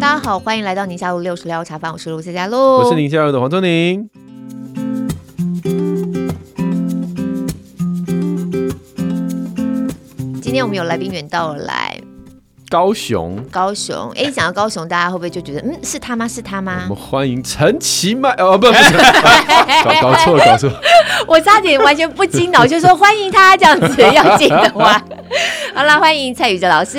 [0.00, 4.08] 大家好，欢迎来到宁夏路六十六茶坊，我是卢佳佳路，我是宁夏路的黄宗宁。
[10.42, 12.00] 今天我们有来宾远道而来。
[12.68, 16.28] 高雄，高雄，哎，讲到高雄，大家会不会就觉得，嗯，是他吗？
[16.28, 16.86] 是他吗？
[16.88, 18.92] 我们欢迎陈其迈，哦，不，不是，
[19.84, 20.70] 搞搞错了，搞错。
[21.26, 25.02] 我差点完全不经脑，就说欢迎他这样子要紧的话。
[25.80, 26.98] 好啦，欢迎蔡宇哲老师。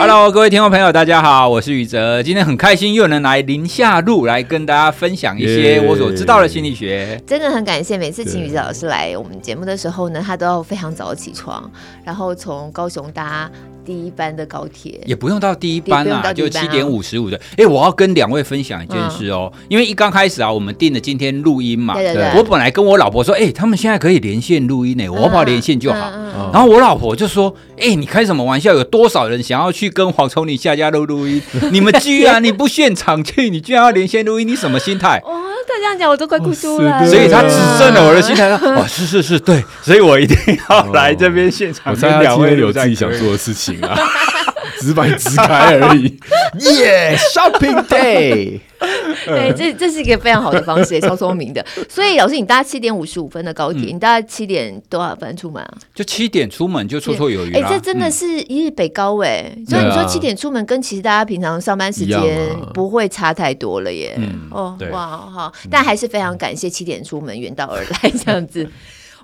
[0.00, 2.22] Hello，各位听众朋友，大家好，我是宇哲。
[2.22, 7.22] 今天很开心又能来宁夏路来跟大家分享一些我所知道的心理学。
[7.26, 11.70] 真的很感谢，每次请宇哲老师来我们节目的时候呢，他都要非常早起床，
[12.02, 13.50] 然后从高雄搭。
[13.86, 17.38] 第一班的高铁也不用到第一班啊，就七点五十五的。
[17.58, 21.92] 哎，我要跟两位分享一件事哦，因为一刚开始啊，我们定了今天录音嘛。
[21.92, 22.38] 对对对。
[22.38, 26.10] 我本来跟我老婆说，哎，他们现在可以连线录音呢，我不要连线就好。
[26.50, 28.72] 然后我老婆就说，哎，你开什么玩笑？
[28.72, 31.42] 有多少人想要去跟黄崇礼下家录录音？
[31.72, 34.46] 你们居然你不现场去，你居然要连线录音？
[34.46, 35.20] 你什么心态？
[35.24, 37.10] 哦，他这样讲我都快哭出来了。
[37.10, 38.48] 所以他指正了我的心态。
[38.50, 40.36] 哦， 是是是，对，所以我一定
[40.70, 41.92] 要来这边现场。
[41.92, 43.80] 我猜他今天有自己想做的事情。
[43.80, 43.86] 只
[44.80, 46.04] 是把你支开而已。
[46.60, 48.60] 耶、yeah,，Shopping Day。
[49.24, 51.64] 对，这这是一个非常好的方式，也超聪明的。
[51.88, 55.74] 所以老师，你搭七点五十五分的高铁，嗯、你大概七点多少分出门啊？
[55.94, 57.54] 就七点出门就绰绰有余。
[57.54, 59.50] 哎，这真的是一日北高哎。
[59.56, 62.20] 嗯、所以你说七点出门，跟其实大家平常上班时间
[62.74, 64.14] 不会差太多了耶。
[64.18, 68.68] 嗯、哦，对哇，好，但还是非常感谢七点出门远道而来这样子。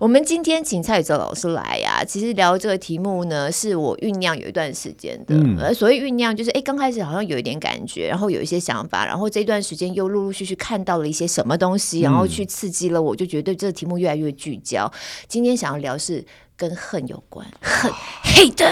[0.01, 5.35] 我们今天请蔡宇哲老师来呀、啊，其实聊这个题目呢，是我酝酿有一段时间的。
[5.63, 14.91] 呃、嗯，所谓酝酿，就是哎，刚开始好像有一点感觉，然后有一些想法，然后这段时间又陆陆续续看到了一些什么东西，然后去刺激了我，就觉得对这个题目越来越聚焦。
[15.29, 16.25] 今天想要聊是
[16.57, 17.93] 跟恨有关，恨
[18.25, 18.67] ，hate。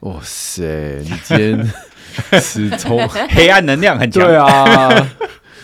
[0.00, 0.64] 哇塞，
[1.04, 1.72] 你今天
[2.42, 2.98] 是从
[3.30, 5.08] 黑暗能量很强，对啊。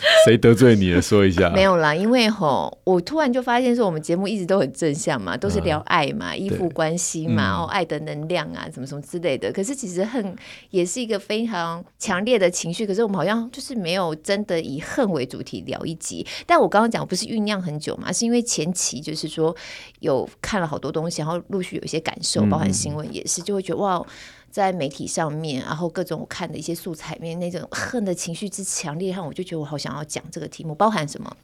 [0.24, 1.02] 谁得罪你了？
[1.02, 1.50] 说一下。
[1.50, 9.52] 没有啦，因为吼，我突然就发现说，我们节目一直都很正向嘛，都是聊爱嘛，依附关系嘛，哦，爱的能量啊，什么什么之类的。
[9.52, 10.34] 可是其实恨
[10.70, 16.26] 也是一个非常强烈的情绪，可是我们好像就是没有真的以恨为主题聊一集。
[16.46, 19.54] 但我刚刚讲不是酝酿很久嘛，是因为前期就是说
[20.00, 24.04] 有看了好多东西，然后陆续有一些感受，包含新闻也是，就会觉得哇。
[24.50, 31.36] 在媒体上面，然后各种我看的一些素材面，那种恨的情绪之强烈，让我就觉得我好想要讲这个题目，包含什么？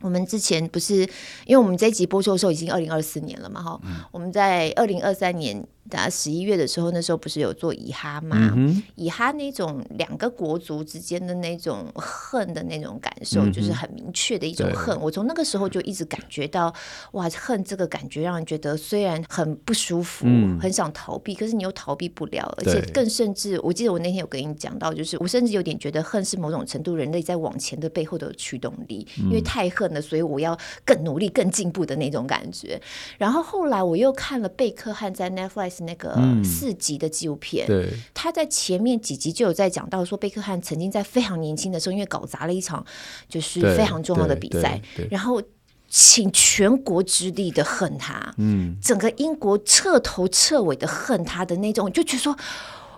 [0.00, 1.02] 我们之前不是，
[1.46, 5.64] 因为我们这一集播出的时候已经二零二四年了嘛，哈、嗯，我们在二零二三年。
[5.90, 8.56] 在十一月的时候，那时候不是有做以哈吗？
[8.94, 14.98] 以哈那种两个国族之间的那种恨的那种感受，嗯、就是很明确的一种恨。
[15.00, 16.72] 我从那个时候就一直感觉到，
[17.12, 30.56] 哇，恨这个感觉让人觉得虽然很不舒服，嗯、很想逃避，可是你又逃避不了，而且更甚至，我记得我那天有跟你讲到，就是我甚至有点觉得恨是某种程度人类在往前的背后的驱动力，嗯、因为太恨了，所以我要
[30.86, 32.80] 更努力、更进步的那种感觉。
[33.18, 35.71] 然后后来我又看了贝克汉在 Netflix。
[35.80, 42.84] 那个四集的纪录片，嗯、对，他在前面几集就有在讲到说，贝克汉曾经在非常年轻的时候，因为搞砸了一场
[43.28, 45.42] 就是非常重要的比赛，然后
[45.88, 52.36] 请全国之力的恨他，嗯，整个英国彻头彻尾的恨他的那种，就觉得说。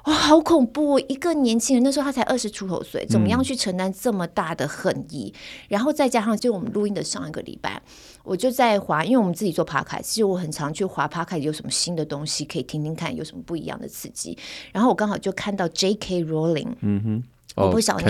[0.04, 0.98] 哇、哦，好恐怖！
[1.00, 5.32] 一个年轻人那时候他才二十出头岁，怎么样去承担这么大的恨意？
[5.34, 7.80] 嗯、然后再加上就我们录音的上一个礼拜，
[8.22, 14.36] 我就在滑，因为我们自己做 podcast，其实我很常去滑 podcast，有什么新的东西可以听听看，有什么不一样的刺激。
[14.72, 16.24] 然后我刚好就看到 J.K.
[16.24, 17.24] Rowling，嗯哼。
[17.54, 18.02] 我不晓得，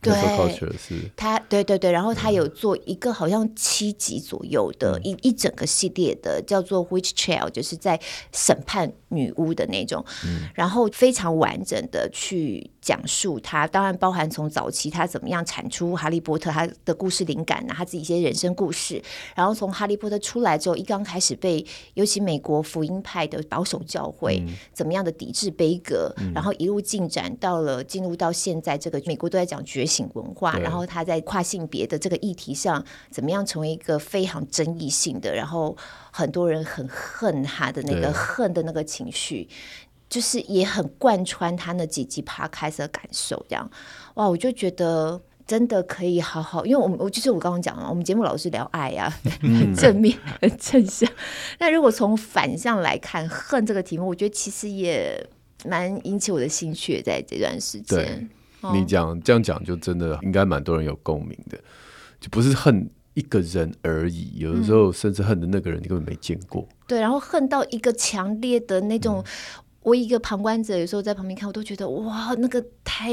[0.00, 0.12] 对，
[1.16, 8.00] 他，对对对，然后他有做一个好像七集左右的一一整个系列的，叫做《Witch Trial》，就是在
[8.32, 10.04] 审判女巫的那种，
[10.54, 19.00] 然后非常完整的去讲述他，当然包含从早期他怎么样产出《哈利波特》他的故事灵感啊，他自己一些人生故事，
[19.36, 21.64] 然后从《哈利波特》出来之后，一刚开始被
[21.94, 28.71] 尤其美国福音派的保守教会怎么样的抵制悲歌，然后一路进展到了进入到现在。
[28.72, 35.76] 在这个美国都在讲觉醒文化，然后他在跨性别的这个议题上，怎么样成为一个非常争议性的，然后
[36.10, 39.48] 很多人很恨他的那个恨的那个情绪，
[40.08, 43.70] 就是也很贯穿他那几集 podcast 的感受，这样。
[44.14, 51.08] 哇，我就觉得真的可以好好，因为我们我就是我刚刚讲了，我们节目老是聊爱呀、啊，很正面很正向。
[51.58, 55.26] 那如果从反向来看恨这个题目，我觉得其实也
[55.64, 58.28] 蛮引起我的兴趣，在这段时间。
[58.72, 61.58] 你讲这样讲，就真的应该蛮多人有共鸣的，
[62.20, 66.66] 就不是恨一个人而已，有的时候甚至恨的那个人你根本没见过。
[66.86, 69.22] 对，然后恨到一个强烈的那种
[69.82, 73.10] 我一个旁观者，有时候在旁边看，我都觉得哇，那个太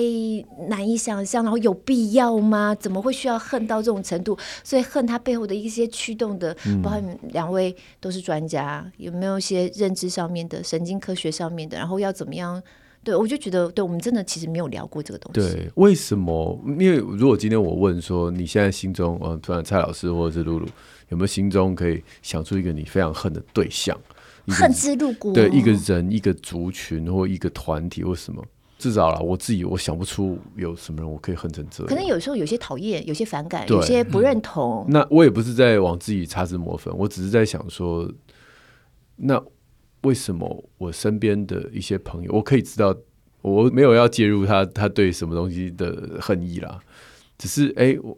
[0.67, 2.75] 难以想象，然后有必要吗？
[2.75, 4.37] 怎么会需要恨到这种程度？
[4.63, 11.75] 所以恨他背后的一些驱动的，嗯、包括两位都是专家，有没有一些认知上面的、神经科学上面的？
[11.75, 12.61] 然后要怎么样？
[13.03, 15.55] 对我就觉得，对我们真的其实没有聊过这个东西。
[15.55, 16.59] 对，为什么？
[16.79, 20.67] 因为如果今天我问说，你现在心中，呃，突然蔡老师或者是露露，
[21.09, 23.97] 有没有心中可以想出一个你非常恨的对象？
[24.47, 28.43] 恨之入骨，对一个人、一个族群或一个团体或什么，
[28.79, 31.87] 至少啦，我自己我想不出有什么人我可以恨成这样。
[31.87, 34.83] 可能有时候有些讨厌，有些反感，有些不认同。
[34.87, 38.11] 嗯，那我也不是在往自己擦脂抹粉，我只是在想说，
[39.17, 39.39] 那
[40.01, 42.95] 为什么我身边的一些朋友，我可以知道，
[43.41, 46.79] 我没有要介入他他对什么东西的恨意啦，
[47.37, 48.17] 只是哎，我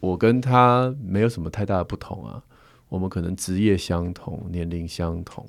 [0.00, 2.42] 我跟他没有什么太大的不同啊，
[2.88, 5.46] 我们可能职业相同，年龄相同。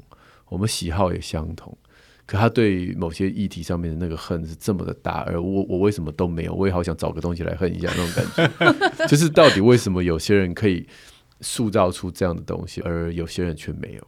[0.49, 1.77] 我们喜好也相同，
[2.25, 6.53] 可他对某些议题上面的那个恨是这么的大，而我我为什么都没有？
[6.55, 8.49] 我也好想找个东西来恨一下那种感
[8.97, 10.87] 觉， 就是到底为什么有些人可以
[11.41, 14.07] 塑造出这样的东西，而有些人却没有？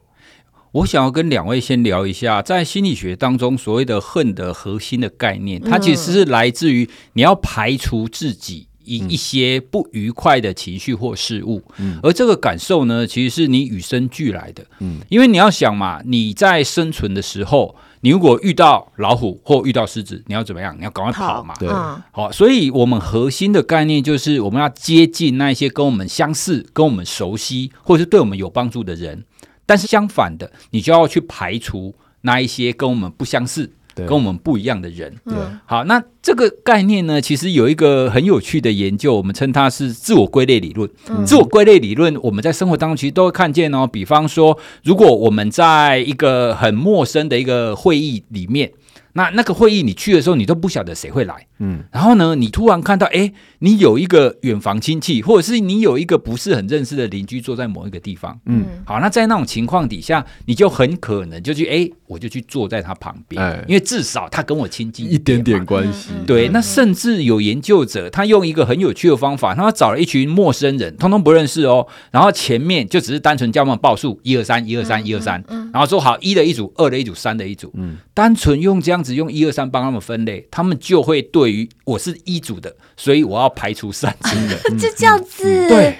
[0.72, 8.68] 我想要跟两位先聊一下，在心理学当中所谓的恨的核心的概念，它其实是来自于你要排除自己。
[8.84, 20.76] 一一些不愉快的情绪或事物，嗯，而这个感受呢，其实是你与生俱来的，嗯，因为你要想嘛，你在生存的时候，你如果遇到老虎或遇到狮子，你要怎么样？
[20.76, 21.68] 你要赶快跑嘛，对，
[22.10, 29.22] 好，所以我们核心的概念就是我们要接近那一些跟我们相似、跟我们熟悉，或者是对我们有帮助的人，
[29.66, 33.72] 但是相反的，你就要去排除那一些跟我们不相似。
[33.94, 35.34] 跟我们不一样的人，对，
[35.66, 40.88] 好，那这个概念呢，其实有一个很有趣的研究，我们称它是自我归类理论。
[41.10, 43.86] 嗯、自我归类理论，我们在生活当中其实都会看见哦。
[43.86, 48.72] 比方说，如果我们在一个很陌生的一个会议里面。
[49.14, 66.48] 那那个会议你去的时候，你都不晓得谁会来，嗯，然后呢，你突然看到，哎，你有一个远房亲戚，或者是你有一个不是很认识的邻居坐在某一个地方，嗯，好，那在那种情况底下，你就很可能就去，哎，我就去坐在他旁边，哎，因为至少他跟我亲近一点，一点点关系，对。
[66.48, 79.02] 那甚至有研究者，他用一个很有趣的方法，他找了一群陌生人，通通不认识哦，然后前面就只是单纯叫他们报数，一二三，一二三，一二三，然后说好一的一组，二的一组，三的一组，嗯，单纯用这样。
[79.02, 85.68] 子用一二三帮他们分类，他们就会对于我是一组的，所以我要排除三组的， 就这样子。
[85.68, 85.98] 对，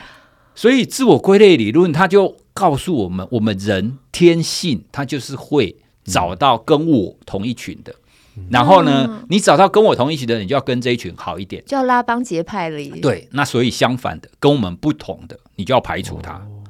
[0.55, 7.95] 所以自我归类理论，它就告诉我们，我们人天性，他就是会找到跟我同一群的。
[8.37, 12.79] 嗯、然后呢，你找到跟我同一群的人，你就要跟这一群好一点，就要拉帮结派了。
[13.03, 16.33] 对，那所以相反的，跟我们不同的，你就要排除他。
[16.33, 16.62] 哦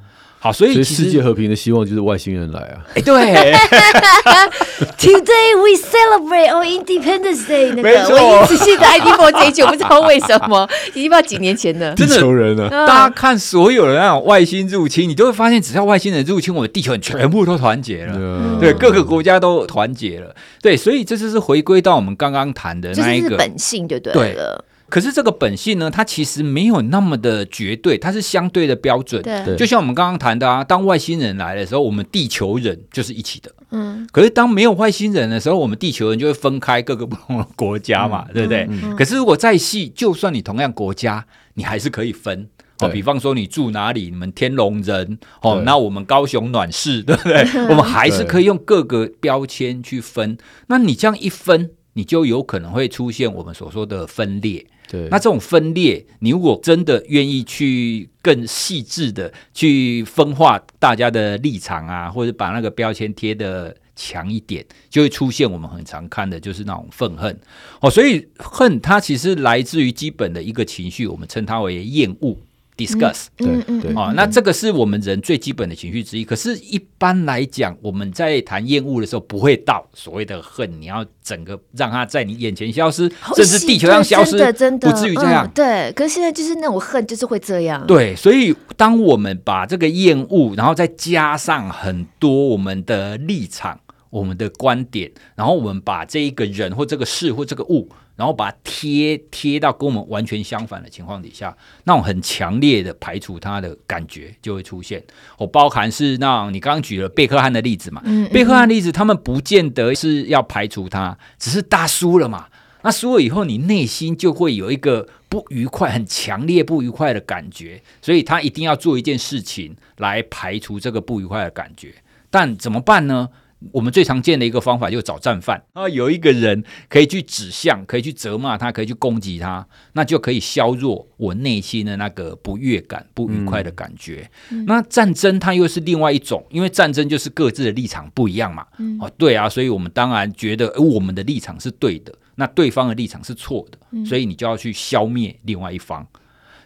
[0.43, 2.83] 好，所以，所以世界和平的希望就是外星人来啊！
[2.95, 3.13] 哎，对，
[4.99, 7.69] Today we celebrate our Independence Day。
[7.69, 11.95] 那个没错，我一直记得 ID4J9，不知道为什么， 已经不知道几年前了。
[11.95, 12.85] 地球人啊！
[12.85, 18.11] 大家看所有的那种外星入侵，你都会发现，只要外星人入侵，我们地球人全部都团结了。
[18.17, 20.35] 嗯、对，各个国家都团结了。
[20.61, 24.65] 对，所以这就是回归到我们刚刚谈的那一个本性，就对了。
[24.93, 29.23] 可是这个本性呢，它其实没有那么的绝对，它是相对的标准。
[29.23, 33.51] 对，就像我们刚刚谈的啊，当外星人来的时候，我们地球人就是一起的。
[33.71, 34.07] 嗯。
[34.11, 38.67] 可是当没有外星人的时候，我们地球人就会分开各个不同的国家嘛，嗯、对不对？
[38.69, 41.25] 嗯嗯、可是如果再细，就算你同样国家，
[41.55, 42.47] 你还是可以分。
[42.79, 47.41] 哦，比方说你住哪里，你们天龙人哦，那我们高雄暖市，对不对？
[47.69, 50.37] 我们还是可以用各个标签去分。
[50.67, 54.65] 那你这样一分，你就有可能会出现我们所说的分裂。
[54.89, 67.39] 对，那这种分裂，你如果真的愿意去更细致的去分化大家的立场啊，或者把那个标签贴的强一点，就会出现我们很常看的，就是那种愤恨
[67.79, 67.89] 哦。
[67.89, 72.37] 所以恨它其实来自于基本的一个情绪，我们称它为厌恶。
[72.75, 76.25] discuss，对对啊，那这个是我们人最基本的情绪之一。
[76.25, 85.49] 可是，一般来讲，我们在谈厌恶的时候，不会到所谓的恨，你要整个让它在你眼前消失，甚至地球上消失，真的真的不至于这样。
[85.53, 87.85] 对，可是现在就是那种恨，就是会这样。
[87.85, 97.89] 对，所以当我们把这个厌恶，然后再加上很多我们的立场、我们的观点，然后我们把这一个人或这个事或这个物。
[98.15, 101.55] 然后把它贴贴到跟我们完全相反的情况底下，
[101.85, 105.03] 那种很强烈的排除它的感觉就会出现。
[105.37, 112.47] 我包含是那种你刚刚举了贝克汉的例子嘛，嗯嗯贝克汉例子他们不见得是要排除他，只是大输了嘛。
[112.85, 121.93] 那输了以后，你内心就会有一个不愉快、很强烈不愉快的感觉，所以他一定要做一件事情来排除这个不愉快的感觉。
[122.29, 123.29] 但怎么办呢？
[123.71, 134.29] 我们最常见的一个方法就是找战犯啊，有一个人可以去指向，可以去责骂他，可以去攻击他，那就可以削弱我内心的那个不悦感、不愉快的感觉。
[134.49, 138.65] 嗯、那战争它又是另外一种，因为战争就是各自的立场不一样嘛。
[138.79, 146.05] 嗯、哦，对啊，所以我们当然觉得我们的立场是对的，那对方的立场是错的，所以你就要去消灭另外一方。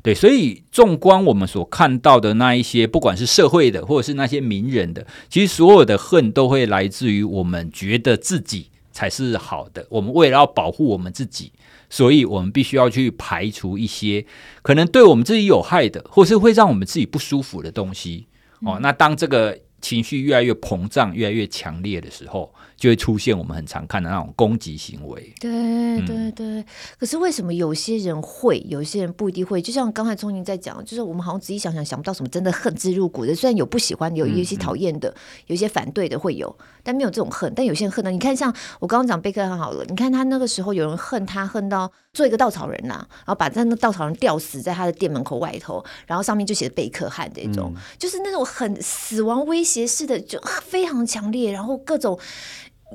[0.07, 9.85] 对，所以纵观我们所看到的那一些，不管是社会的，或者是那些名人的，其实所有的恨都会来自于我们觉得自己才是好的。
[9.89, 11.51] 我们为了要保护我们自己，
[11.89, 14.25] 所以我们必须要去排除一些
[14.61, 18.27] 可能对我们自己有害的，或是会让我们自己不舒服的东西。
[18.61, 25.33] 哦，那当这个情绪越来越膨胀、越来越强烈的时候，就会出现我们很常看的那种攻击行为。
[25.39, 26.65] 对对对，嗯、
[26.99, 29.61] 可是为什么有些人会，有些人不一定会？
[29.61, 33.35] 就像刚才聪宁在讲，就是我们好像仔细想想，想不到什么真的恨之入骨的。
[33.35, 35.13] 虽然有不喜欢，有一些讨厌的，
[35.47, 37.51] 有一些反对的会有，但没有这种恨。
[37.55, 38.11] 但有些人恨呢？
[38.11, 52.19] 你看，像我刚刚讲贝克汉好了，你看他那个时候有人恨他，恨到做一个稻草人呐、啊，然后把那个稻草人吊死在他的店门口外头，然后上面就写贝克汉这种，嗯、就是那种很死亡威胁式的，就 非常强烈，然后各种。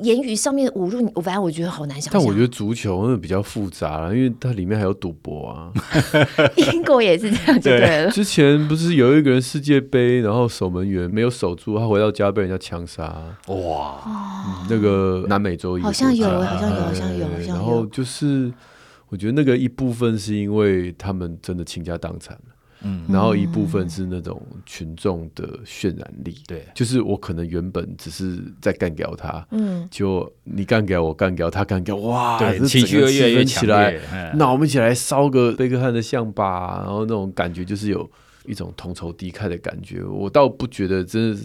[0.00, 2.20] 言语上面侮辱你，我反正我觉得好难想象。
[2.20, 5.70] 但我觉得足球那比较复杂了，因为它里面还有赌博啊。
[6.56, 8.11] 英国也是这样，对了。
[8.11, 13.04] 之前不是有一个人世界杯，然后守门员没有守住，他回到家被人家枪杀。
[13.49, 14.66] 哇、嗯！
[14.70, 17.54] 那个南美洲好像有，好像有，好像有，好像有。
[17.54, 18.50] 然后就是，
[19.08, 22.38] 我觉得那个一部分是因为他们真的倾家荡产。
[22.85, 38.11] 嗯，然后一部分是那种群众的渲染力，对、嗯，就是我可能原本只是在干掉他，嗯，就你干掉我干掉他干掉，哇，对，情绪越来越起来，那我们一起来烧个贝克汉的像吧，然后那种感觉就是有
[38.47, 40.03] 一种同仇敌忾的感觉。
[40.03, 41.41] 我倒不觉得，真的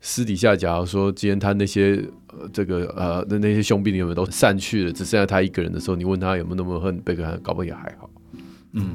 [0.00, 8.10] 私底下，假如说今天他那些呃这个呃那那些兄弟有没有都散去了，只剩下他一个人的时候，你问他有没有那么恨贝克汉，搞不好也还好，
[8.72, 8.92] 嗯。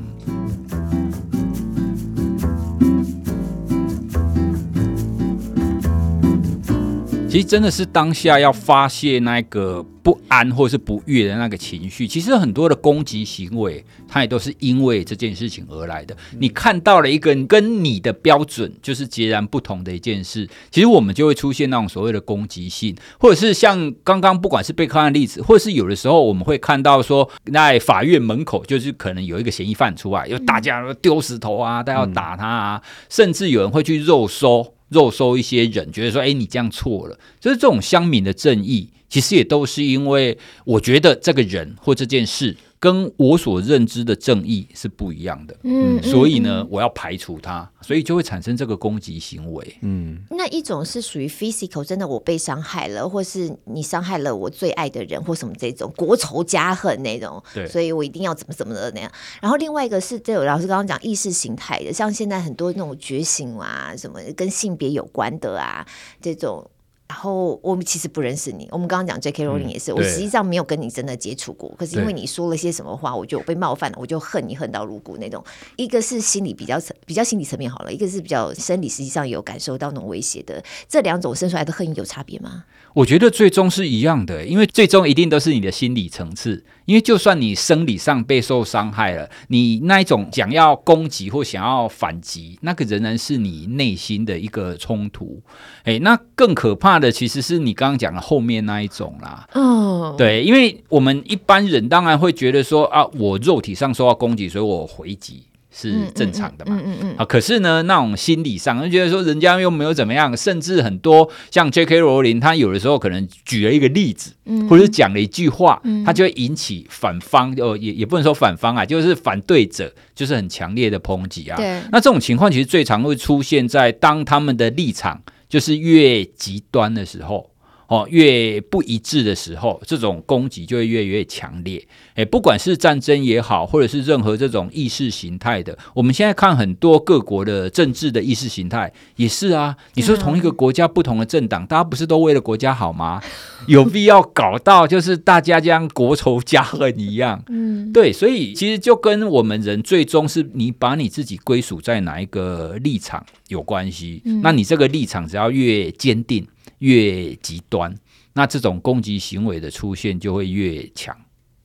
[7.38, 12.08] 其实真的是当下要发泄那个不安或是不悦的那个情绪。
[12.08, 16.18] 其实很多的攻击行为，它也都是因为这件事情而来的。
[16.40, 34.74] 你看到了一个跟你的标准就是截然不同的一件事，其实我们就会出现那种所谓的攻击性，或者是像刚刚不管是贝克汉的例子，或者是有的时候我们会看到说，在法院门口就是可能有一个嫌疑犯出来，有大家丢石头啊，大家要打他啊，甚至有人会去肉搜。
[34.90, 42.56] 肉搜一些人，觉得说：“哎，你这样错了。”就是这种乡民的正义，其实也都是因为我觉得这个人或这件事。
[42.80, 50.20] 跟我所认知的正义是不一样的，嗯，所以呢，我要排除它，所以就会产生这个攻击行为，嗯。
[50.30, 59.12] 那一种是属于 physical，真的我被伤害了，或是你伤害了我最爱的人，或什么这种国仇家恨那种，对，所以我一定要怎么怎么的那样。
[59.42, 65.84] 然后另外一个是，这老师刚刚讲意识形态的，像现在很多那种觉醒啊，什么跟性别有关的啊，
[66.22, 66.70] 这种。
[67.08, 69.48] 然后我们其实不认识你，我们刚刚讲 J.K.
[69.48, 75.42] Rowling 也是，嗯、我实际上没有跟你真的接触过，可是因为你说了些什么话，我就被冒犯了，我就恨你恨到入骨那种。
[75.78, 82.66] 一个是心理比较层比较心理层面好了，一个是比较生理，实际上有感受到那种威胁的，这两种生出来的恨意有差别吗？
[82.98, 86.64] 我觉得最终是一样的，因为最终一定都是你的心理层次。
[86.86, 95.40] 因为就算你生理上被受伤害了，你那一种想要攻击或想要反击，那个仍然是你内心的一个冲突。
[95.84, 99.48] 诶，那更可怕的其实是你刚刚讲的后面那一种啦。
[99.54, 105.44] 哦，对，因为我们一般人当然会觉得说啊，我肉体上受到攻击，所以我回击。
[105.80, 106.82] 是正常的嘛？
[106.84, 112.00] 嗯嗯，啊，可是呢，那种心理上就觉得说，人家又没有怎么样，甚至很多像 J.K.
[112.00, 121.56] 罗琳，他有的时候可能举了一个例子，嗯，或者是讲了一句话，嗯，他就会引起反方，哦，也也不能说反方啊，就是反对者，就是很强烈的抨击啊。
[121.58, 127.48] 对，那这种情况其实最常会出现在当他们的立场就是越极端的时候。
[127.88, 131.82] 哦，越不一致的时候，这种攻击就会越越强烈。
[132.16, 139.76] 诶，不管是战争也好，或者是任何这种意识形态的，我们现在看很多各国的政治的意识形态也是啊。
[139.94, 143.22] 你说同一个国家不同的政党，大家不是都为了国家好吗？
[143.68, 147.42] 有必要搞到就是大家这样国仇家恨一样？
[147.48, 154.22] 嗯，对，所以其实就跟我们人最终是你把你自己归属在哪一个立场有关系。
[154.26, 156.46] 嗯，那你这个立场只要越坚定。
[156.80, 157.94] 越极端，
[158.34, 161.16] 那这种攻击行为的出现就会越强。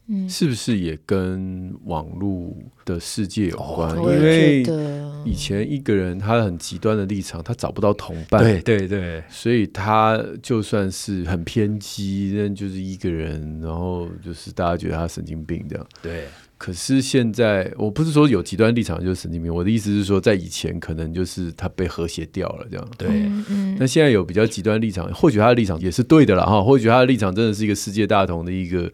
[0.09, 2.53] 嗯，是不是也跟网络
[2.85, 3.97] 的世界有关？
[3.97, 4.65] 哦、因为
[5.25, 15.87] 以前一个人他很极端的立场，他找不到同伴，对对对，所以他就算是很偏激，那就是一个人，然后就是大家觉得他神经病这样。
[16.03, 16.25] 对。
[16.63, 22.89] 可是现在，我不是说有极端立场就是神经病，我的意思是说，在以前可能就是他被和谐掉了这样。
[22.97, 23.09] 对，
[23.49, 28.89] 嗯，那现在有比较极端立场，或许他的立场也是对的了哈，或许他的立场真的是一个世界大同的一个，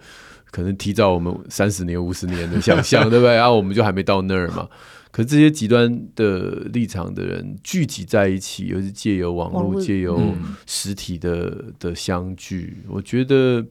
[0.50, 3.34] 可能提早我们三十年、五十年的想象， 对不对？
[3.34, 4.66] 然啊，我们就还没到那儿嘛。
[5.10, 10.18] 可是这些极端的立场的人聚集在一起，又是借由网络、借由
[10.64, 13.62] 实体的的相聚，我觉得。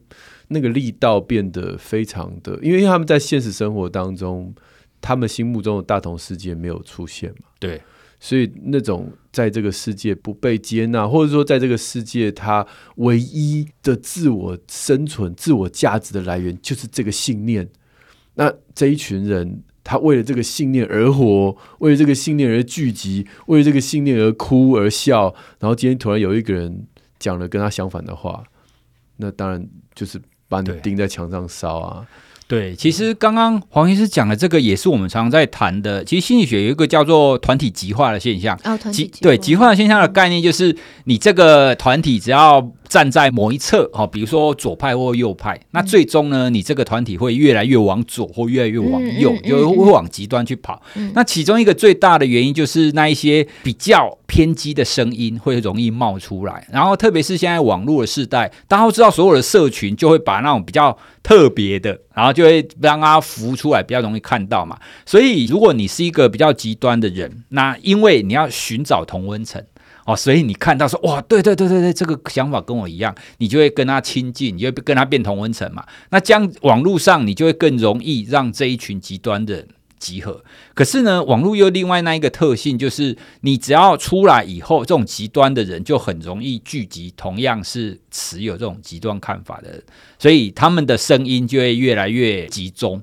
[0.48, 4.54] 那个力道变得非常的，因为他们在现实生活当中，
[5.00, 7.80] 他们心目中的大同世界没有出现嘛，对，
[8.18, 17.68] 所以那种在这个世界不被接纳，或者说在这个世界他唯一的自我生存、自我价值的来源就是这个信念。
[18.34, 26.86] 那这一群人，他为了这个信念而活，为了这个信念而聚集，为了这个信念而哭而笑，然后今天突然有一个人
[27.18, 28.42] 讲了跟他相反的话，
[29.18, 30.18] 那当然就是。
[30.48, 32.06] 把你钉在墙上烧啊！
[32.46, 36.02] 对，其实刚刚黄医师讲的这个也是我们常常在谈的。
[36.02, 38.58] 其实心理学有一个叫做团体极化的现象。
[38.64, 39.18] 哦，团体极化。
[39.20, 40.74] 对，极化的现象的概念就是，
[41.04, 50.82] 你这个团体只要站在某一侧，哈，比如说左派或右派，嗯、那最终呢，你这个团体会越来越往左或越来越往右，嗯嗯嗯、就会往极端去跑。
[50.94, 64.78] 嗯、那其中一个最大的原因就是那一些比较偏激的声音会容易冒出来，然后特别是现在网络的时代，大家都知道所有的社群就会把那种比较特别的，然后就会让它浮出来，比较容易看到嘛。
[65.04, 69.62] 所以如果你是一个比较极端的人，那因为你要寻找同温层。
[70.08, 75.84] 哦，所以你看到说哇，对对对对对，这个想法跟我一样，你就会跟他亲近，你就会跟他变同温层嘛。
[76.08, 79.66] 那将网络上，你就会更容易让这一群极端的
[79.98, 80.42] 集合。
[80.72, 89.84] 可是呢，网络又另外那一个特性，就是你只要出来以后，这种极端的人就很容易聚集，同样是持有这种极端看法的人，
[90.18, 93.02] 所以他们的声音就会越来越集中。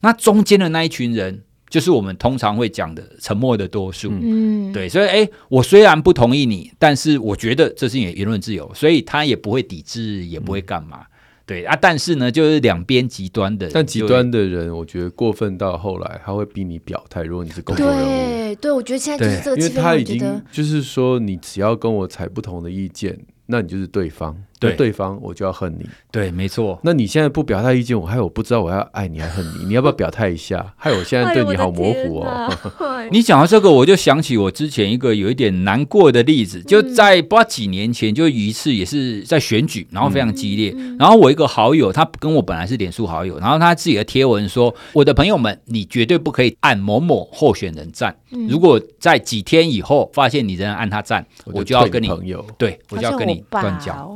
[0.00, 1.44] 那中间的那一群人。
[1.70, 11.06] 就是我们通常会讲的沉默的多数，嗯，对，所以哎，我虽然不同意你，但是我觉得这是你的言论自由，所以他也不会抵制，也不会干嘛，嗯、
[11.46, 11.78] 对啊。
[11.80, 17.22] 但是呢，就是两边极端的，但极端的人，我觉得过分到后来，他会逼你表态。
[17.22, 24.36] 如果你是公众人物，对，对，我觉得现在就是这个，因为他已经就是说，你只要跟我采不同的意见，那你就是对方。
[24.60, 25.88] 对对方，我就要恨你。
[26.12, 26.78] 对，没错。
[26.84, 30.64] 那你现在不表态意见，我还有我不知道我要爱你还恨你，你要不要表态一下？
[30.76, 32.52] 害我现在对你好模糊哦。
[33.10, 40.74] 你讲到这个，我就想起我之前一个有一点难过的例子，就在不知道几年前，就有一次也是在选举，然后非常激烈。
[40.98, 48.14] 然后我一个好友，他跟我本来是脸书好友，然后他自己的贴文说：“我的朋友们，你绝对不可以按某某候选人赞。
[48.48, 54.14] 如果在几天以后发现你仍然按他赞，我就要跟你朋友，对我就要跟你断交。”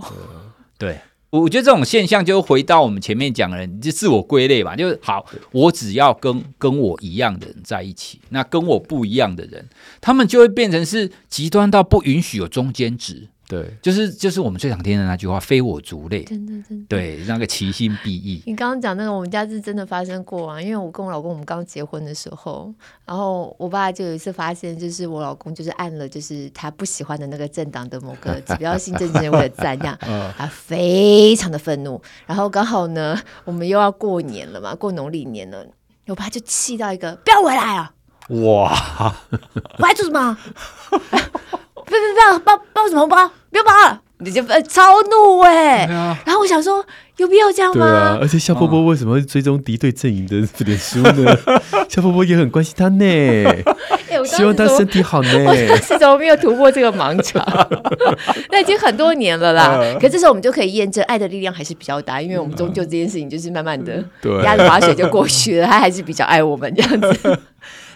[0.85, 9.67] 对，我觉得这种现象就回到我们前面讲的，你就自我归类嘛，就是好，我只要跟跟我一样的人在一起，那跟我不一样的人，
[10.01, 13.29] 他们就会变成是极端到不允许有中间值。
[13.47, 18.43] 对，就是就是我们最常听的那句话“非我族类”，真的真的，对，那个其心必异。
[18.47, 22.73] 你刚刚讲那个，我们家是真的发生过啊，因为我跟我老公我们刚结婚的时候，
[23.05, 29.99] 然后我爸就有一次发现，就是我老公就是按了就是他不喜欢的那个政党的某个指标性政治人物的赞，这 样，
[30.39, 32.01] 他非常的愤怒。
[32.27, 35.67] 然后刚好呢，我们又要过年了嘛，过农历年了，
[36.07, 37.93] 我爸就气到一个不要回来啊！
[38.29, 38.75] 哇，
[39.77, 40.39] 回来做什么？
[41.87, 43.31] 不要不要，包包什么包？
[43.51, 45.87] 不要包了，你就超怒哎！
[46.25, 46.85] 然后我想说，
[47.19, 47.87] 有必要这样吗？
[47.87, 51.37] 对啊，而且夏波波为什么会追踪敌对阵营的脸书呢？
[51.89, 53.05] 夏波波也很关心他呢，
[54.25, 55.29] 希望他身体好呢。
[55.47, 57.45] 我当时怎么没有突破这个盲肠？
[58.51, 59.79] 那已经很多年了啦。
[60.01, 64.03] 可这时候我们就可以验证，爱的力量还是比较大，因为我们终究这件事情就是慢慢的
[64.43, 67.39] 压着滑水就过去了，他还是比较爱我们这样子。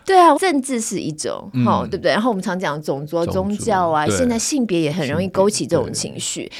[0.09, 2.11] 对啊，政治是一种，哈、嗯，对不对？
[2.11, 6.51] 然后我们常讲种族、宗教啊，现在性别也很容易勾起这种情绪。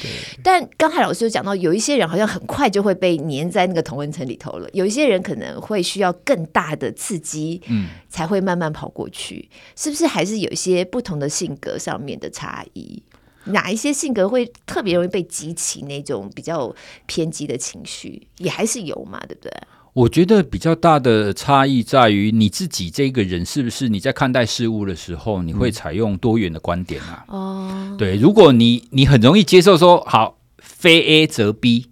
[0.43, 9.49] 但刚才老师有讲到，有一些人好像很快就会被粘在那个同温层里头了，有一些人可能会需要更大的刺激，嗯，才会慢慢跑过去。
[9.75, 13.01] 是不是还是有一些不同的性格上面的差异？
[13.45, 16.71] 哪一些性格会特别容易被激起那种比较
[17.07, 18.27] 偏激的情绪？
[18.37, 19.51] 也还是有嘛，对不对？
[19.99, 27.25] 我觉得比较大的差异在于你自己这个人是不是你在看待事物的时候，你会采用多元的观点啊？
[27.27, 31.87] 哦，对，如果你你很容易接受说好非 A 则 B，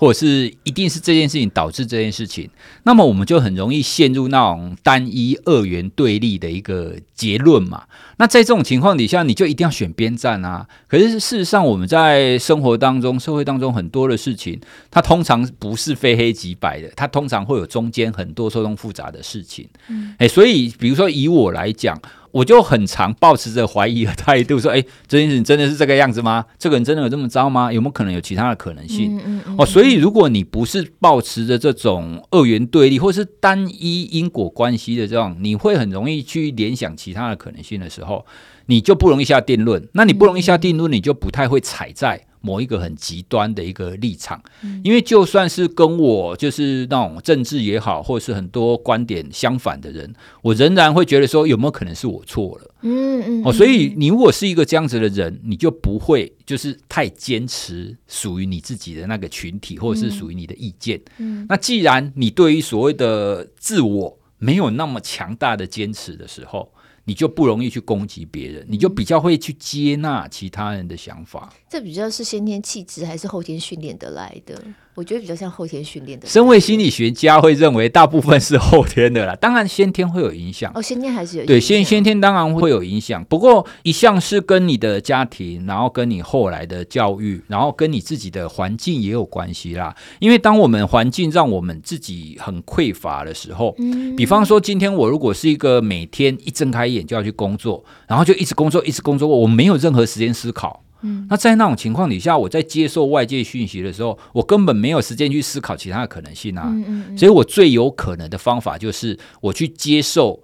[0.00, 2.48] 或者是一定是这件事情导致这件事情，
[2.84, 7.82] 那么我们就很容易陷入那种单一二元对立的一个结论嘛。
[8.18, 10.68] 那在这种情况底下，你就一定要选边站啊。
[10.86, 19.68] 可是事实上，我们在生活当中、社会当中很多的事情，它通常不是非黑即白的，它通常会有中间很多错综复杂的事情。
[19.88, 22.00] 嗯，诶，所以比如说以我来讲。
[22.30, 26.44] 我就很常保持着怀疑的态度说：“哎，这件事情真的是这个样子吗？
[26.58, 27.72] 这个人真的有这么糟吗？
[27.72, 29.16] 有没有可能有其他的可能性？
[29.16, 38.24] 嗯嗯嗯、哦，所以如果你不是保持着这种二元对立或是单一因果关系的这种，你会很容易去联想其他的可能性的时候，
[38.66, 39.88] 你就不容易下定论。
[39.92, 44.42] 那你不容易下定论，你就不太会踩在。”某一个很极端的一个立场，
[44.84, 52.74] 因为就算是跟我就是那种政治也好，或者是很多观点相反的人，我仍然会觉得说有没有可能是我错了？
[52.82, 53.42] 嗯嗯。
[53.44, 61.00] 哦，所以你如果是一个这样子的人，你就不会就是太坚持属于你自己的那个群体，或者是属于你的意见。
[61.18, 61.46] 嗯。
[61.48, 66.72] 那既然你对于所谓的自我没有那么强大的坚持的时候，
[67.08, 71.50] 你就不容易去攻击别人，你就比较会去接纳其他人的想法。
[71.66, 74.62] 这比较是先天气质还是后天训练得来的？
[74.98, 76.26] 我觉得比较像后天训练的。
[76.26, 80.72] 身为心理学家会认为大部分是后天的啦，当然先天会有影响。
[80.74, 81.46] 哦，先天还是有。
[81.46, 83.24] 对，先先天当然会有影响。
[83.26, 89.94] 不过一向是跟你的家庭，然后跟你后来的教育，然后跟你自己的环境也有关系啦。
[90.18, 100.82] 因为当我们环境让我们自己很匮乏的时候，嗯，比方说今天我如果是一个每天一睁开眼就要去工作，然后就一直工作一直工作，我没有任何时间思考。
[101.02, 106.64] 嗯，那在那种情况底下，我在接受外界讯息的时候，我根本没有时间去思考其他的可能性啊。
[106.66, 107.18] 嗯嗯嗯。
[107.18, 110.42] 所以我最有可能的方法就是我去接受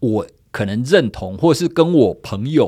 [0.00, 2.66] 我可能认同，或是跟我朋友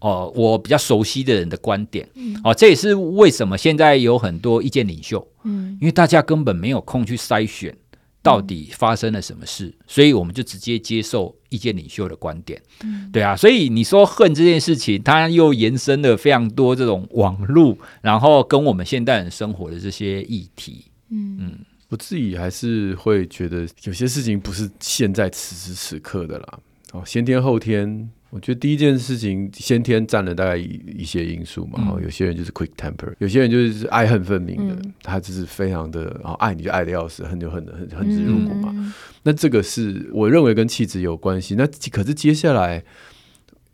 [0.00, 2.08] 哦、呃，我比较熟悉的人的观点。
[2.14, 2.40] 嗯。
[2.44, 5.26] 哦，这也是为什么现在有很多意见领袖。
[5.44, 5.76] 嗯。
[5.80, 7.76] 因为大家根本没有空去筛选。
[8.20, 9.72] 到底发生了什么事？
[9.86, 13.36] 所以我们就直接接受意见领袖的观点，嗯、对啊。
[13.36, 20.84] 所以你说恨这件事情，它又延伸了非常多这种网络，然后跟我们现代人生活的这些议题。
[21.10, 21.58] 嗯嗯，
[21.88, 26.58] 我自己还是会觉得有些事情不是现在此时此刻的啦。
[26.92, 28.10] 哦，先天后天。
[28.30, 31.78] 我觉得第一件事情，先天占了大概一些因素嘛。
[31.80, 38.70] 嗯、有些人就是 quick temper，有些人就是爱恨分明的，嗯、他就是非常的，然后爱你就爱的要死，恨就恨的恨恨之入骨嘛。
[38.76, 41.54] 嗯、那这个是我认为跟气质有关系。
[41.54, 42.84] 那可是接下来，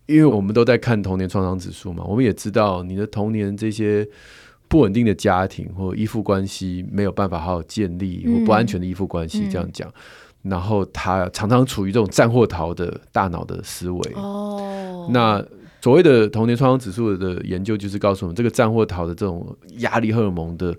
[0.06, 4.06] 因为我们都在看童年创伤指数嘛，我们也知道你的童年这些
[4.68, 9.92] 不稳定的家庭或依附关系没有办法好好建立，嗯、或不安全的依附关系，这样讲。
[10.44, 14.12] 嗯然后他常常处于这种战或逃的大脑的思维。
[14.14, 15.42] 哦，那
[15.80, 20.76] 所谓的童年创伤指数的研究，就是告诉我们，这个战或逃的这种压力荷尔蒙的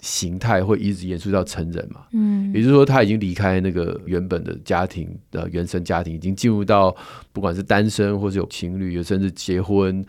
[0.00, 2.00] 形态会一直延续到成人嘛。
[2.12, 6.92] 嗯，也就是说，他已经离开那个原本的家庭的原生家庭，已经进入到
[7.32, 10.04] 不管是单身或是有情侣，甚至结婚。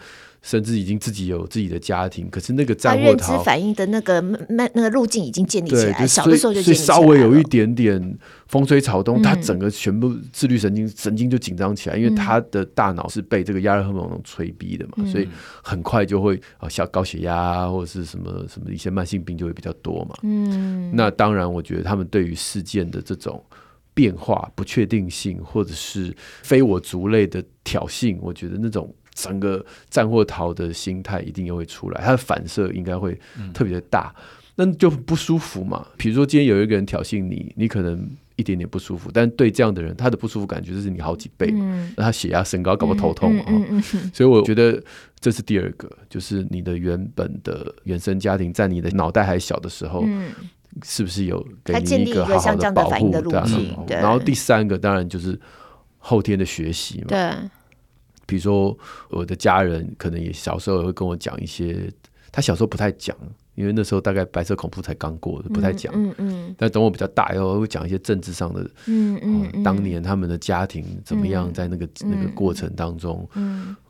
[0.47, 15.27] 甚至已经自己有自己的家庭，可是那个战或逃，认知反应的那个那那个路径已经建立起来，小的时候就建立起来，所以稍微有一点点风吹草动，他、嗯、整个全部自律神经神经就紧张起来，因为他的大脑是被这个压力荷尔蒙催逼的嘛，嗯、所以
[15.61, 20.15] 很快就会啊，小高血压或者是什么什么一些慢性病就会比较多嘛。
[20.23, 23.43] 嗯，那当然，我觉得他们对于事件的这种
[23.93, 28.95] 变化、不确定性，或者是非我族类的挑衅，我觉得那种。
[29.17, 33.19] 整个战或逃的心态一定又会出来，他的反射应该会
[33.51, 34.13] 特别的大，
[34.55, 35.83] 那、嗯、就不舒服嘛。
[35.97, 43.45] 比如说今天有一个人挑衅你，你可能一点点不舒服，但对这样的人，他的不舒服感觉就是你好几倍，嗯、那他血压升高，搞不头痛啊。
[43.47, 44.79] 嗯嗯嗯、所以我觉得
[45.19, 50.31] 这是第二个，就是你的原本的原生家庭在你的脑袋还小的时候，嗯、
[50.83, 53.11] 是不是有给你一个好好的保护？
[53.87, 55.39] 对，然后第三个当然就是
[55.97, 57.07] 后天的学习嘛。
[58.27, 58.35] 对。
[58.35, 58.77] 比如说，
[59.09, 61.89] 我的家人可能也小时候也会跟我讲一些，
[62.31, 63.15] 他小时候不太讲，
[63.55, 65.91] 因为那时候大概白色恐怖才刚过，不太讲。
[65.95, 66.55] 嗯嗯。
[66.57, 73.27] 但等我比较大以后，会讲一些政治上的，嗯嗯，当年他们的家庭怎么样，在那个那个过程当中，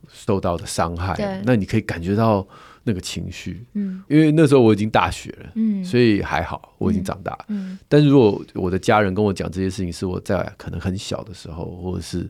[0.07, 1.41] 受到的伤害。
[1.43, 2.47] 那你可以感觉到
[2.83, 3.65] 那个情绪。
[3.73, 4.03] 嗯。
[4.07, 7.37] 因为那时候我已经大学了，嗯，所以还好，我已经长大。
[7.47, 7.77] 嗯。
[7.89, 12.29] 但是如果我的家人跟我讲这些事情，是我在可能很小的时候，或者是。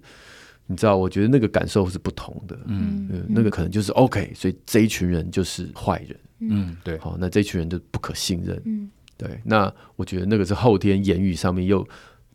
[0.67, 11.88] 你知道，我觉得那个感受是不同的，嗯，嗯，那个可能就是 OK，所以这一群人就是坏人，嗯，对，好，那这一群人就不可信任，嗯，对，那我觉得那个是后天言语上面又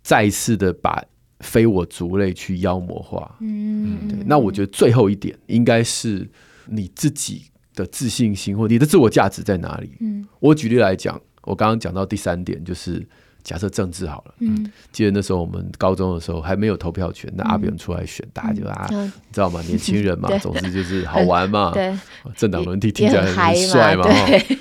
[0.03, 1.05] 再一次的把
[1.41, 6.27] 非我族类去妖魔化，嗯，对，那我觉得最后一点应该是
[6.67, 9.97] 你自己的自信心或你的自我价值在哪里？
[10.01, 13.07] 嗯，我举例来讲，我刚刚讲到第三点，就是
[13.45, 19.61] 假设政治好了，嗯，记得那时候我们高中的时候还没有投票权，那阿扁出来选，大家就啊，你知道吗？
[19.63, 21.93] 年轻人嘛， 总之就是好玩嘛， 对，
[22.37, 24.59] 政党轮替听起来很帅嘛，对。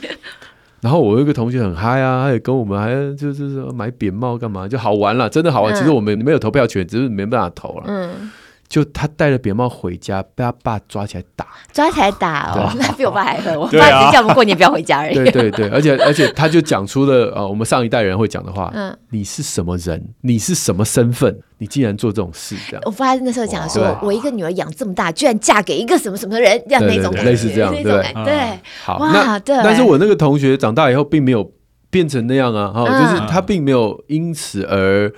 [0.81, 5.75] 然后我有一个同学很嗨啊，他也跟我们还就是说买扁帽干嘛，就好玩了，真的好玩。
[5.75, 8.31] 其实我们没有投票权，只是没办法投了，嗯。
[8.71, 13.53] 就他戴了扁帽回家，被他爸抓起来打，抓起来打哦， 那比我爸还狠。
[13.59, 15.13] 我爸只是叫我们过年不要回家而已。
[15.13, 20.01] 对对对，而且而且他就讲出了呃我们上一代人会讲的话，嗯，你是什么人？
[20.21, 21.37] 你是什么身份？
[21.57, 22.55] 你竟然做这种事？
[22.69, 22.81] 这样。
[22.85, 28.57] 我爸那时候讲说，我一个女儿养这么大，居然嫁给一个什么什么人，这样那种感觉类似这样，对对。
[28.85, 31.51] 好，那但是我那个同学长大以后并没有
[31.89, 35.11] 变成那样啊，哈，就是他并没有因此而。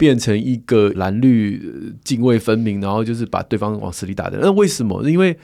[0.00, 1.60] 变成一个蓝绿
[2.02, 4.38] 泾渭分明，然后就是把对方往死里打的。
[4.40, 5.06] 那为什么？
[5.10, 5.36] 因为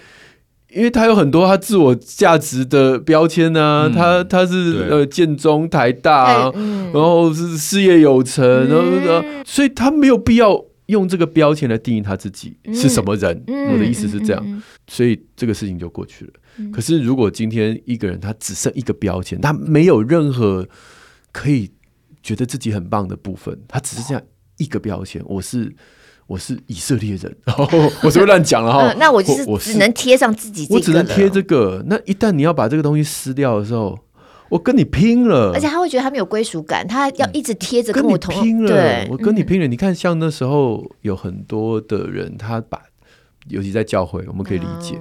[0.71, 13.45] 因为他有很多他自我价值的标签啊，嗯、他他是呃建中台大，嗯、然后是事业有成，嗯、然后所以他没有必要用这个标签来定义他自己是什么人。
[13.47, 16.33] 嗯、我的意思是这样，嗯、所以这个事情就过去了。
[16.57, 20.67] 嗯、可是如果今天一个人他只剩一个标签，他没有任何
[21.31, 21.71] 可以
[22.23, 24.23] 觉得自己很棒的部分，他只是这样。
[24.59, 25.75] 一个标签，我是
[26.27, 27.67] 我是以色列人，然 后
[28.03, 28.95] 我是不是乱讲了哈？
[28.99, 31.85] 那我就是我只能贴上自己，我只能贴这个。
[31.87, 33.99] 那一旦你要把这个东西撕掉的时候，
[34.49, 35.53] 我跟你拼了。
[35.53, 38.69] 而且他会觉得他没有归属感，他要一直贴着跟我同拼了。
[38.69, 39.67] 对，我跟你拼了。
[39.67, 42.83] 你看，像那时候有很多的人，他把
[43.49, 44.99] 尤其在教会，我们可以理解，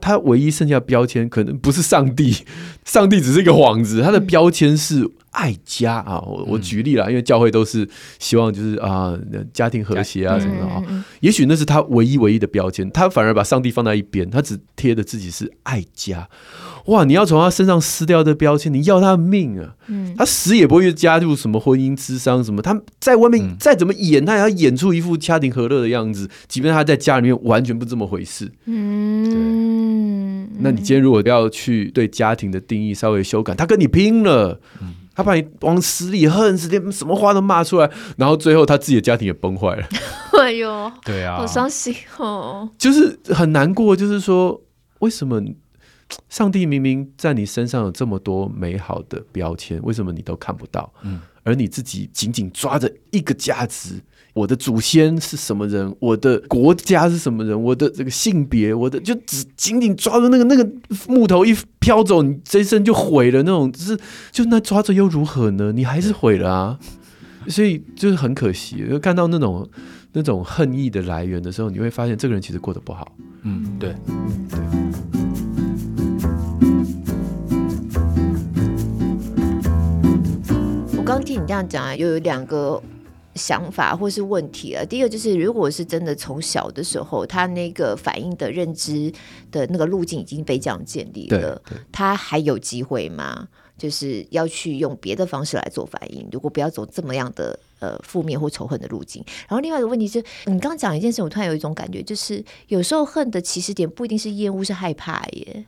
[0.00, 2.34] 他唯一剩下的标签可能不是上帝，
[2.84, 5.10] 上帝只是一个幌子，他的标签是。
[5.32, 9.16] 爱家啊，我我举例了，因为教会都是希望就是啊
[9.52, 16.28] 家庭和谐啊什么的啊，嗯、也许那是他唯一唯一的标签，他反而把上帝放在一边，他只贴的自己是爱家。
[16.86, 19.76] 哇，你要从他身上撕掉这标签，你要他的命啊！
[19.86, 28.50] 嗯、他死也不会加入什么婚姻之商什么，他在外面再怎么演，他也要演出一副家庭和乐的样子，即便他在家里面完全不这么回事。
[28.64, 29.59] 嗯，对。
[30.58, 34.60] 那你今天如果要去对家庭的定义稍微修改，他跟你拼了。
[34.80, 39.86] 嗯他把你往死里恨，死连什么话都骂出来，然后最后他自己的家庭也崩坏了。
[40.40, 43.94] 哎呦， 对啊，好伤心哦，就是很难过。
[43.94, 44.58] 就是说，
[45.00, 45.42] 为什么
[46.30, 50.90] 上帝明明在你身上有这么多美好的标签，为什么你都看不到？
[51.02, 54.00] 嗯，而你自己紧紧抓着一个价值。
[54.32, 55.94] 我的祖先是什么人？
[55.98, 57.60] 我的国家是什么人？
[57.60, 60.64] 我的这个性别，我的就只紧紧抓住那个那个
[61.08, 63.42] 木头一飘走，你这一生就毁了。
[63.42, 63.98] 那种只是
[64.30, 65.72] 就那抓着又如何呢？
[65.72, 66.78] 你还是毁了啊！
[67.48, 69.68] 所以就是很可惜，就看到那种
[70.12, 73.10] 那种恨意的来源的时候，你会发现这个人其实过得不好。
[73.42, 73.94] 嗯，对，
[74.48, 74.60] 对。
[80.96, 82.80] 我刚听你这样讲啊，又有两个。
[83.40, 84.84] 想法或是问题了。
[84.84, 89.10] 第一个就是，如果是真的从小的时候，他那个反应的认知
[89.50, 93.48] 的那个路径已经被这样建立了，他还有机会吗？
[93.78, 96.28] 就是要去用别的方式来做反应。
[96.30, 99.24] 如果不要走这么样的呃负面或仇恨的路径。
[99.48, 105.64] 然后另外一个问题是，你刚刚讲一件事，我突然有一种感觉，就是有时候恨的起始点不一定是厌恶，是害怕耶。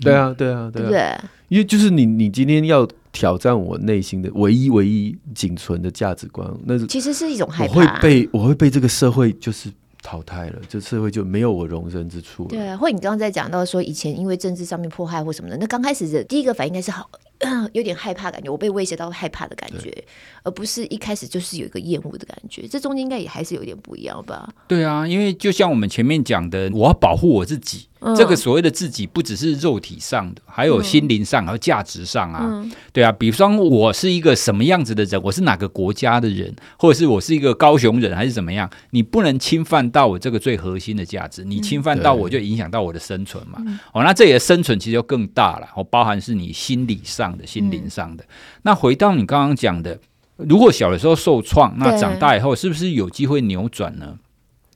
[0.00, 9.70] 对啊，对啊，对啊，对，因为就是你，你今天要挑战我内心的唯一、唯一仅存的价值观，那是其实是一种害怕，我会被我会被这个社会就是
[10.02, 12.48] 淘汰了，这社会就没有我容身之处了。
[12.50, 17.08] 对啊，或者你刚刚在讲到说以前因为政治上面迫害或什么的，那刚开始的第一个反应应该是好。
[17.72, 19.92] 有点害怕感觉，我被威胁到害怕的感觉，
[20.42, 24.48] 而不是一开始就是有一个厌恶的感觉，这中间应该也还是有点不一样吧？
[24.68, 32.40] 对啊，因为就像我们前面讲的，我要保护我自己，嗯、这个所谓的自己，不只是肉体上的，还有心灵上，还有价值上啊。
[32.42, 38.70] 嗯、对啊，比方我是一个什么样子的人，我是哪个国家的人，或者是我是一个高雄人，还是怎么样？
[38.90, 43.58] 你不能侵犯到我这个最核心的价值，你侵犯到我就影响到我的生存嘛。
[43.66, 47.23] 嗯、哦，那这里的生存其实就更大了，哦，包含是你心理上。
[47.38, 48.26] 的心灵上的，嗯、
[48.62, 49.98] 那回到你刚刚讲的，
[50.36, 54.18] 如果小的时候受创，那长大以后是不是有机会扭转呢？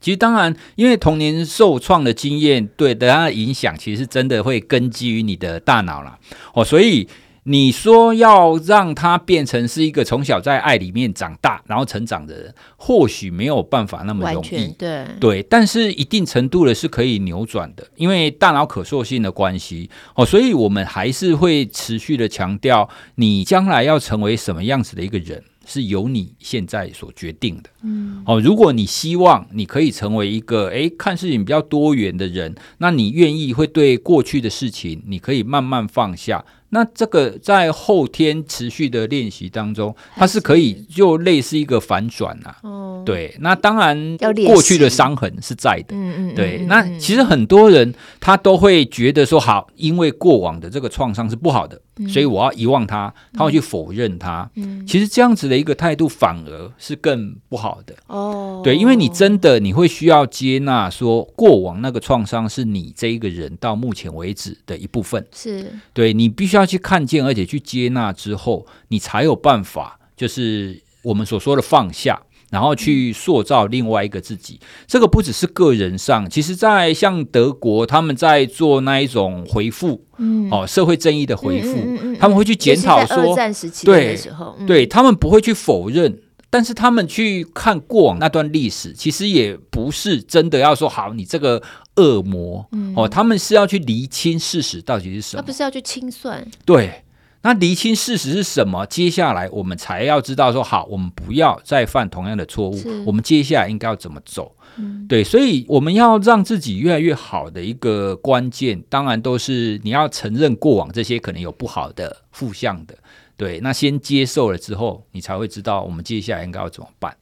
[0.00, 6.18] 其实当然，因为童年受创的经验对它的影响，其实真的会根基于你的大脑了
[6.54, 7.08] 哦，所以。
[7.50, 14.68] 你说要让他变成是一个从小在爱里面长大，然后成长的人，或许没有办法那么容易。
[14.76, 27.70] 对对，但是一定程度的是可以扭转的，因为大脑可塑性的关系哦，所以我们还是会持续的强调，你将来要成为什么样子的一个人，是由你现在所决定的。
[27.82, 36.44] 嗯，哦，如果你希望你可以成为一个诶看事情比较多元的人，那你愿意会对过去的事情，你可以慢慢放下。
[36.70, 42.57] 那这个在后天持续的练习当中，它是可以就类似一个反转啊。
[42.62, 45.96] 哦，对，那当然过去的伤痕是在的。
[45.96, 46.64] 嗯嗯，对。
[46.68, 54.50] 那其实很多人他都会觉得说，好，因为过往的这个创伤是不好的，所以我要遗忘他，他会去否认他。
[54.56, 57.94] 嗯，其实这样子的一个态度反而是更不好的。
[58.08, 65.26] 哦，对，因为你真的你会需要接纳说，过往那个创伤是你这一个人到目前为止的一部分。
[65.32, 66.58] 是，对你必须要。
[66.58, 74.58] 要去看见，而且去接纳之后，你才有办法，就是我们所说的放下，然后去塑造另外一个自己。
[74.87, 86.20] 这个不只是个人上，其实，在像德国，他们在做那一种回复，嗯，哦，社会正义的回复，嗯嗯嗯嗯、他们会去检讨说，二战时期的时候，对，他们不会去否认。
[86.50, 91.62] 但是他们去看过往那段历史，其实也不是真的要说好你这个
[91.96, 96.42] 恶魔、嗯、哦，他们是要去厘清事实到底是什么，他不是要去清算。
[96.64, 97.04] 对，
[97.42, 98.85] 那厘清事实是什么？
[98.87, 104.55] 接下来我们才要知道说好，我们不要再犯同样的错误，我们接下来应该要怎么走？
[104.77, 112.96] 嗯、对，所以我们要让自己越来越好的一个关键，当然都是你要承认过往这些可能有不好的负向的。
[113.37, 117.16] 对，那先接受了之后，你才会知道我们接下来应该要怎么办。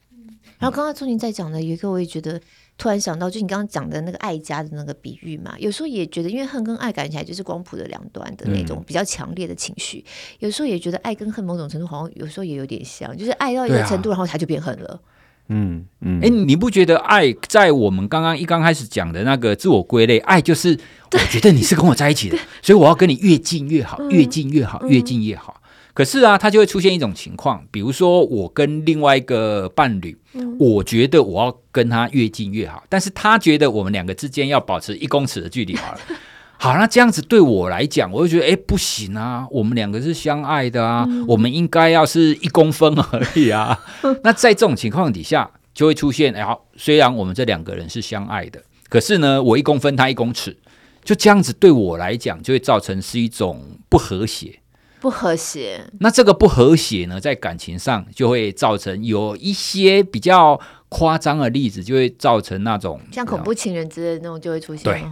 [0.59, 2.41] 然后刚刚聪婷在讲的有一个，我也觉得
[2.79, 15.01] 突然想到，就你刚刚讲的那个爱家的那个比喻嘛，有时候也觉得，因为恨跟爱感起来就是光谱的两端的那种比较强烈的情绪，嗯、有时候也觉得爱跟恨某种程度好像有时候也有点像，就是爱到一个程度，啊、然后他就变恨了。
[15.49, 20.77] 嗯嗯，哎、嗯，你不觉得爱在我们刚刚一刚开始讲的那个自我归类，爱就是
[21.13, 25.63] 我觉得你是跟我在一起的，所以我要跟你越近越好，越近越好，越近越好。
[25.97, 35.99] 可是啊，它就会出现一种情况，比如说我跟另外一个伴侣，嗯、我觉得我要跟他越近越好，但是他觉得我们两个之间要保持一公尺的距离好了。
[36.61, 43.83] 好，那这样子对我来讲，我就觉得哎，不行啊，我们两个是相爱的啊，嗯、我们应该要是一公分而已啊。
[44.23, 46.45] 那在这种情况底下，就会出现哎，
[46.77, 50.55] 虽然我们这两个人是相爱的，可是呢，我一公分，他一公尺，
[51.03, 54.61] 就这样子对我来讲，就会造成是一种不和谐。
[55.01, 64.85] 不和谐，那这个不和谐呢，在感情上就会造成有一些比较夸张的例子，就会造成那种像恐怖情人之类的那种就会出现。
[64.85, 65.03] 对，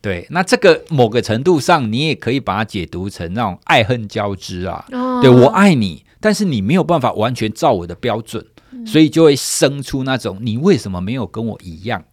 [0.00, 4.84] 对，那这个某个程度上，你也可以把它解读成那种爱恨交织啊。
[4.92, 12.04] 哦、对，我爱你，但是你没有办法完全照我的标准，嗯、所以就会生出那种你为什么没有跟我一样？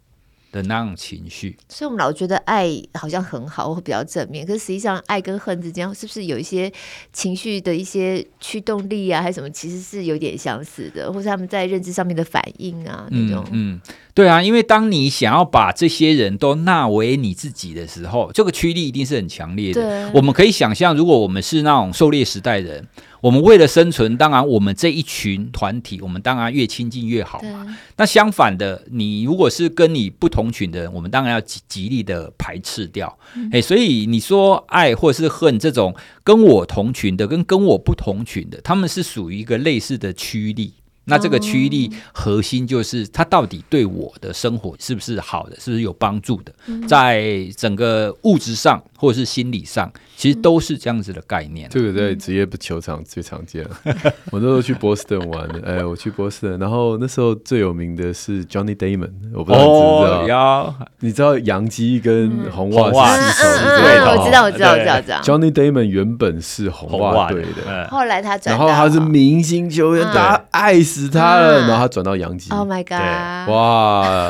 [0.54, 4.46] 的那种情绪，所以我们老觉得爱好像很好， 会比较正面。
[4.46, 6.72] 可是实际上，爱跟恨之间是不是有一些
[7.12, 9.50] 情绪的一些驱动力啊，还是什么？
[9.50, 13.44] 其实是有点相似的，或者他们在认知上面的反应啊，那种。
[13.52, 13.82] 嗯，嗯，
[14.14, 20.12] 对啊，因为当你想要把这些人都纳为你自己的时候，这个驱力一定是很强烈的。
[20.14, 22.88] 我们可以想象，如果我们是那种狩猎时代人。
[23.24, 27.66] 我们为了生存，当然我们这一群团体，我们当然越亲近越好嘛。
[27.96, 33.18] 那相反的，你如果是跟你不同群的人，我们当然要极极力的排斥掉。
[33.36, 40.74] 嗯、诶，所以你说爱或是恨这种跟我同群的，跟跟我不同群的，他们是属于一个类似的驱力。
[41.06, 46.54] 那这个驱力核心就是它到底对我的生活是不是好的，是不是有帮助的？
[46.88, 51.70] 在整个物质上或者是心理上，其实都是这样子的概念。
[51.70, 53.66] 这个在职业球场最常见。
[54.32, 60.76] 我那时候去波士顿玩，哎，我去波士顿，然后那时候最有名的是 Johnny Damon，我不知道你知不知道？
[61.00, 63.66] 你知道洋基跟红袜是世仇？
[63.82, 65.22] 对，我知道，我知道，我知道，知道。
[65.22, 72.50] Johnny Damon 原本是红袜队的，后来他转，然后他是明星球员，他爱死他了，然后他转到洋基。
[72.52, 73.52] Oh my god！
[73.52, 74.28] 哇，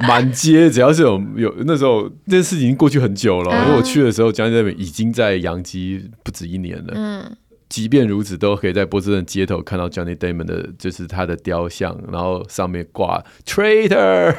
[0.06, 3.50] 满街只要是有有那时候，这件事情已经过去很久了。
[3.64, 6.92] 因为我去的时候，Johnny 已经在洋基不止一年了。
[6.94, 7.36] 嗯。
[7.66, 14.36] 即便如此，都可以在波士顿街头看到 Johnny Damon 的，就是他的雕像，然后上面挂 Traitor。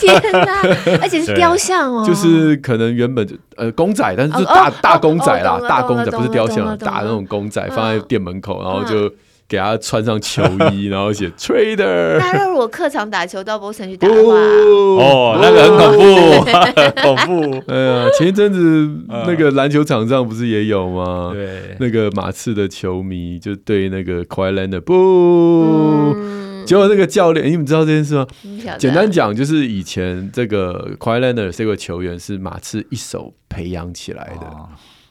[0.00, 0.62] 天哪！
[1.00, 9.14] 而且是雕像哦，就是可能原本就呃公仔，但是就大大公仔啦，大公仔不是雕像，大那种公仔放在店门口，然后就。
[9.52, 12.16] 给他穿上球衣，然后写 Trader。
[12.18, 17.62] 那如果客场打球到波士顿去打的话，哦，那个很恐怖， 恐怖。
[17.70, 21.32] 哎呀，前一阵子那个篮球场上不是也有吗？
[21.34, 26.16] 对，那个马刺的球迷就对那个 Leonard 不，
[26.64, 28.26] 结果那个教练，你们知道这件事吗？
[28.78, 34.50] 简单讲，就是以前这个 Leonard 这个球员是马刺一手培养起来的，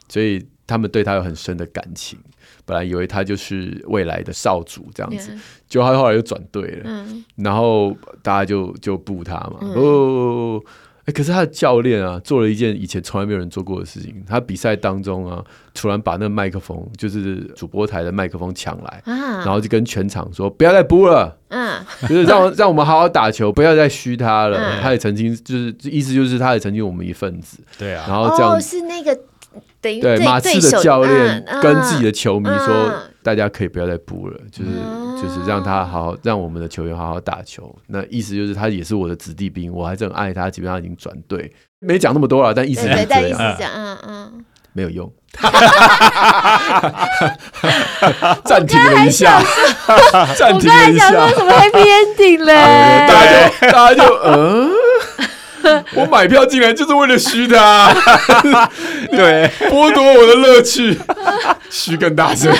[0.08, 2.18] 所以他们对他有很深的感情。
[2.64, 5.32] 本来以为他就是未来的少主这样子，
[5.68, 7.06] 结果他后来又转队了，
[7.36, 10.62] 然后大家就就布他嘛，哦，
[11.04, 14.22] 哎，可是他的教练啊，做了一件以前从来没有人做过的事情。
[14.24, 15.44] 他比赛当中啊，
[15.74, 24.56] 突然把那个麦克风，就是主播台的麦克风抢来，啊、然后就跟全场说：“不要再播了，嗯，就是让 让我们好好打球，不要再虚他了。
[24.56, 28.04] 嗯”他也曾经就是意思就是他也曾经我们一份子，对啊。
[28.06, 29.18] 然后这样、哦、是那个
[29.82, 34.70] 等于对马刺的教练跟自己的球迷说：“嗯、大家可以不要再补了，就是。
[34.72, 40.50] 嗯”就是让他好好让我们的球员好好打球，那意思就是他也是我的子弟兵，我还是很爱他。
[40.50, 45.08] 基本上已经转队，没讲那么多了，但意思是这样，但意思是这样，嗯嗯，没有用。
[48.44, 49.40] 暂停了一下，
[50.36, 52.52] 暂停了一下，我刚才想说什么 happy ending 嘞？
[53.06, 54.71] 大家就大家就嗯。
[55.94, 57.92] 我买票进来就是为了嘘他，
[59.10, 60.98] 对，剥夺我的乐趣，
[61.70, 62.52] 虚更大声。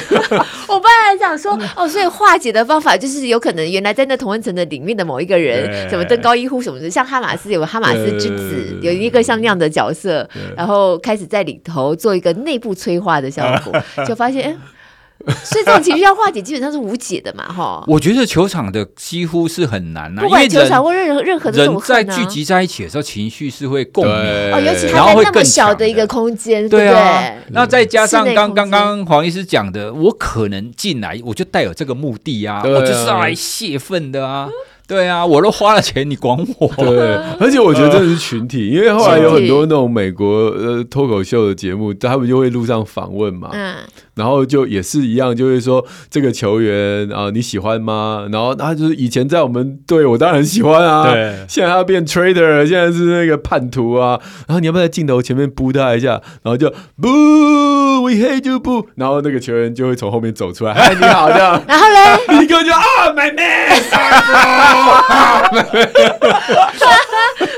[0.69, 14.57] 我本来想说，哦，所以化解的方法就是有可能原来在那同温层的里面的某一个人，什么登高一呼什么的，像哈马斯有个哈马斯之子，有一个像那样的角色，然后开始在里头做一个内部催化的效果，就发现。
[15.45, 17.85] 所以这种情绪要化解，基本上是无解的嘛，哈。
[17.87, 24.15] 我觉得球场的几乎是很难啊，不管球场或任何任何的人在聚集在一起的时候，情绪是会共鸣
[24.53, 27.33] 哦，尤其他在那么小的一个空间，对啊。
[27.51, 34.49] 那再加上刚刚刚黄医师讲的，我可能进来我就带有这个目的啊，我就是要来泄愤的啊。
[34.87, 36.69] 对啊，我都花了钱，你管我？
[36.77, 43.77] 对，而且我觉得这是群体， 因为后来有很多那种美国呃脱口秀的节目，他们就会路上访问嘛，嗯，
[44.15, 48.27] 然后就也是一样，就会说这个球员啊你喜欢吗？
[48.31, 56.21] 然后他就是以前在我们队，我当然喜欢啊，对，现在他变 trader，现在是那个叛徒啊，然后你要不要在镜头前面扑他一下？
[56.43, 56.73] 然后就
[57.93, 62.81] boo，we hate you boo，然后那个球员就会从后面走出来， 哎，你好，这样，然后嘞， 立刻就啊
[63.15, 64.23] ，my man，sorry。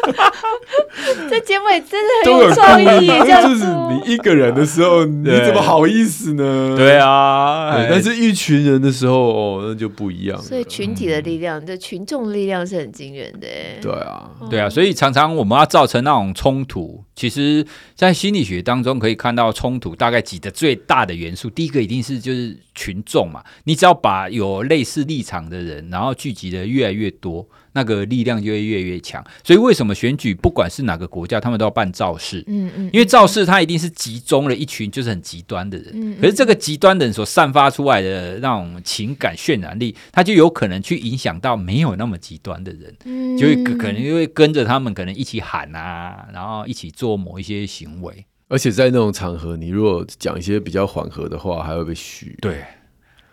[1.29, 6.75] 这节目也真的很有创意，就是你一个人的时候，你怎么好意思呢？
[6.77, 10.41] 对啊，但是一群人的时候，哦，那就不一样。
[10.41, 13.49] 所以群体的力量，这群众力量是很惊人的。
[13.81, 21.51] 对啊，对啊，所以常常我们要造成那种冲突，其实，在心理学当中可以看到冲突大概几个最大的元素。
[21.51, 29.23] 第一个一定是就是群众嘛，你只要把有类似立场的人，然后聚集的越来越多，那个力量就会越来越强。
[29.45, 32.43] 所以为什么选举不管是哪个国家，他们都要办造势？
[32.47, 35.91] 嗯嗯，因为造势它一定是集中了一群就是很极端的人。
[35.93, 48.25] 嗯，可是这个极端的人所散发出来的那种情感渲染力，它就有可能去影响到没有那么极端的人，嗯，就会可能就会跟着他们可能一起喊啊，然后一起做某一些行为。
[48.49, 52.37] 而且在那种场合，你如果讲一些比较缓和的话，还会被嘘。
[52.41, 52.63] 对。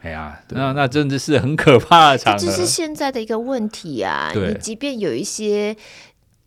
[0.04, 2.40] 哎呀，那那真的是很可怕的场合。
[2.40, 4.32] 这就是现在的一个问题啊！
[4.34, 5.76] 你即便有一些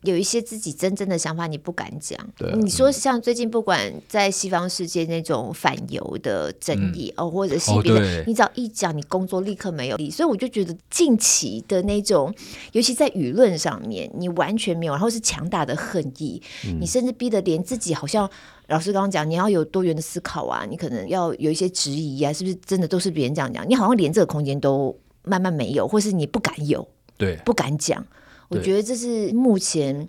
[0.05, 2.19] 有一些自己真正的想法，你不敢讲。
[2.37, 10.09] 对你说像最近不管在西方世界那种反犹的争议、嗯、哦，或者西边的，哦、你只要一讲，你工作立刻没有力。
[10.09, 12.33] 所以我就觉得近期的那种，
[12.71, 18.29] 尤其在舆论上面，你完全没有，然后是强大的恨意，嗯、你甚至逼得连自己好像。
[18.67, 23.63] 老师刚刚讲，你要有多元的思考啊，你可能要有一些质疑啊，是不是真的都是别人这样讲？
[23.69, 28.03] 你好像连这个空间都慢慢没有，或是你不敢有，对，不敢讲。
[28.49, 30.07] 我觉得这是目前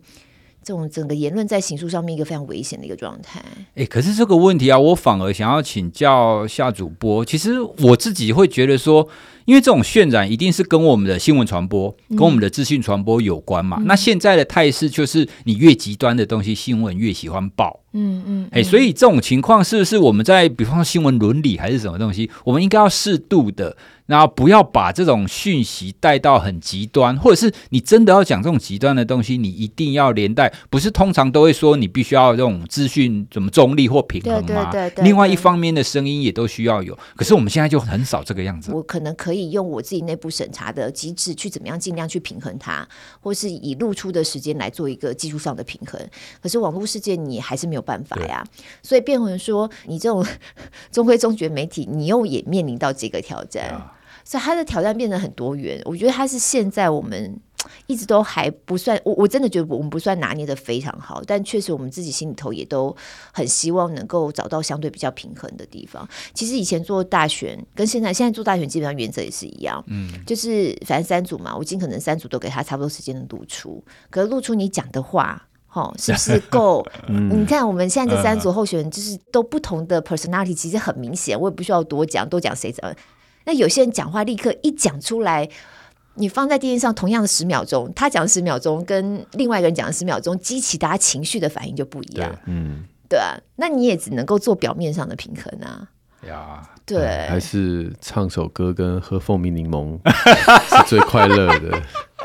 [0.63, 3.41] 这种整个言论在刑诉上面一个非常危险的一个状态。
[3.75, 7.25] 哎、欸，可是这个问题啊，我反而想要请教夏主播。
[7.25, 9.09] 其实我自己会觉得说。
[9.47, 13.79] 因为这种渲染一定是跟我们的新闻传播、跟我们的资讯传播有关嘛。
[13.81, 17.81] 嗯、那现在的态势就是，你越极端的东西，新闻越喜欢报。
[17.93, 23.75] 嗯嗯，哎、嗯欸，所以这种情况是不是我们在，比方说新闻伦理还是什么东西，我们应该要适度的。
[24.07, 34.71] 然后不要把这种讯息带到很极端，或者是你真的要讲这种极端的东西，你一定要连带，不是通常都会说你必须要这种资讯怎么中立或平衡吗？
[34.71, 35.05] 对对对对。
[35.05, 38.71] 另外一方面的声音也都需要有，可是我们现在就很少这个样子。
[38.73, 42.87] 我可能可以用我自己内部审查的机制去怎么样尽量去平衡它，
[43.21, 46.01] 或是以露出的时间来做一个技术上的平衡。
[46.43, 48.45] 可是网络世界你还是没有办法呀，
[48.83, 50.25] 所以变成说你这种
[50.91, 53.96] 中规中矩媒体，你又也面临到这个挑战。
[54.27, 57.41] 所以他的挑战变得很多元，我觉得他是现在我们
[57.87, 62.95] 一直都还不算，我我真的觉得我们不算拿捏的非常好，但确实我们自己心里头也都
[63.33, 66.09] 很希望能够找到相对比较平衡的地方。
[66.35, 76.85] 其实以前做大选跟现在现在做大选基本上原则也是一样，嗯，就是反正三组嘛，我尽可能三组都给他差不多时间的露出，可是露出你讲的话，哦，是不是 够？
[77.09, 82.95] 嗯、你看我们现在这三组候选人就是都不同的 personality，其实很明显，我也不需要多讲，多讲谁怎么。
[83.47, 85.49] 那有些人讲话立刻一讲出来，
[86.15, 92.37] 你放在电视上同样的十秒钟，他讲十秒钟跟另外一个人讲十秒钟，激起大家情绪的反应就不一样。
[92.47, 95.89] 嗯，对啊，那你也只能够做表面上的平衡啊。
[96.27, 99.97] 呀，对、嗯，还是唱首歌跟喝蜂蜜柠檬
[100.69, 101.83] 是最快乐的。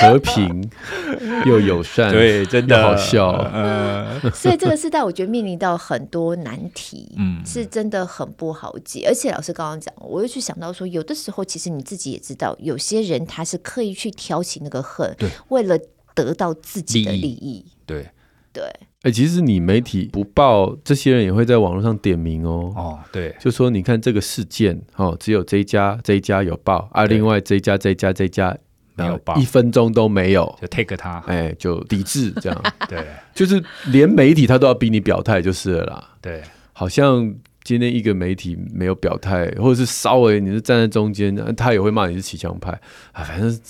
[0.00, 0.70] 和平
[1.44, 3.30] 又友善，对，真的好笑。
[3.30, 9.06] 呃， 所以这个时代，我觉得面临到很多难题，嗯，是真的很不好解。
[9.08, 15.78] 而且老师刚刚讲，我又去想到说，有的时候其实你自己也知道，有些人他是刻意去挑起那个恨，对，为了
[16.14, 17.22] 得到自己的利益。
[17.22, 18.06] 利益对
[18.52, 22.72] 对，哎、欸，其实你媒体不报，这些人也会在网络上点名哦。
[22.76, 28.56] 哦，对，就说你看这个事件，哦，只有这一家这一家有报，啊，另外这一家这一家这一家。
[28.98, 32.62] 没有报，一分钟都没有，就 take 他，哎，就抵制这样。
[32.88, 36.08] 对，就是连媒体他都要逼你表态就是了啦。
[36.20, 36.42] 对，
[36.72, 42.70] 好像今天一个媒体没有表态，或者是稍微你是站在中间，他也会骂你是骑墙派
[43.12, 43.22] 啊。
[43.22, 43.60] 反正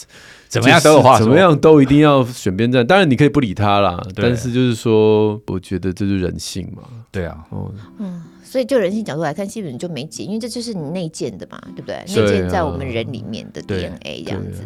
[0.49, 2.87] 怎么样都有话，怎么样都一定要选边站。
[2.87, 6.83] 当然你可以不理他啦，但是就是说，我觉得这是人性嘛。
[7.11, 8.23] 对啊，哦，嗯。
[8.51, 11.97] 所以，就人性角度来看，基本就没解，因为这就是你内建的嘛，对不对？
[12.07, 14.63] 内建在我们人里面的 DNA 这样子。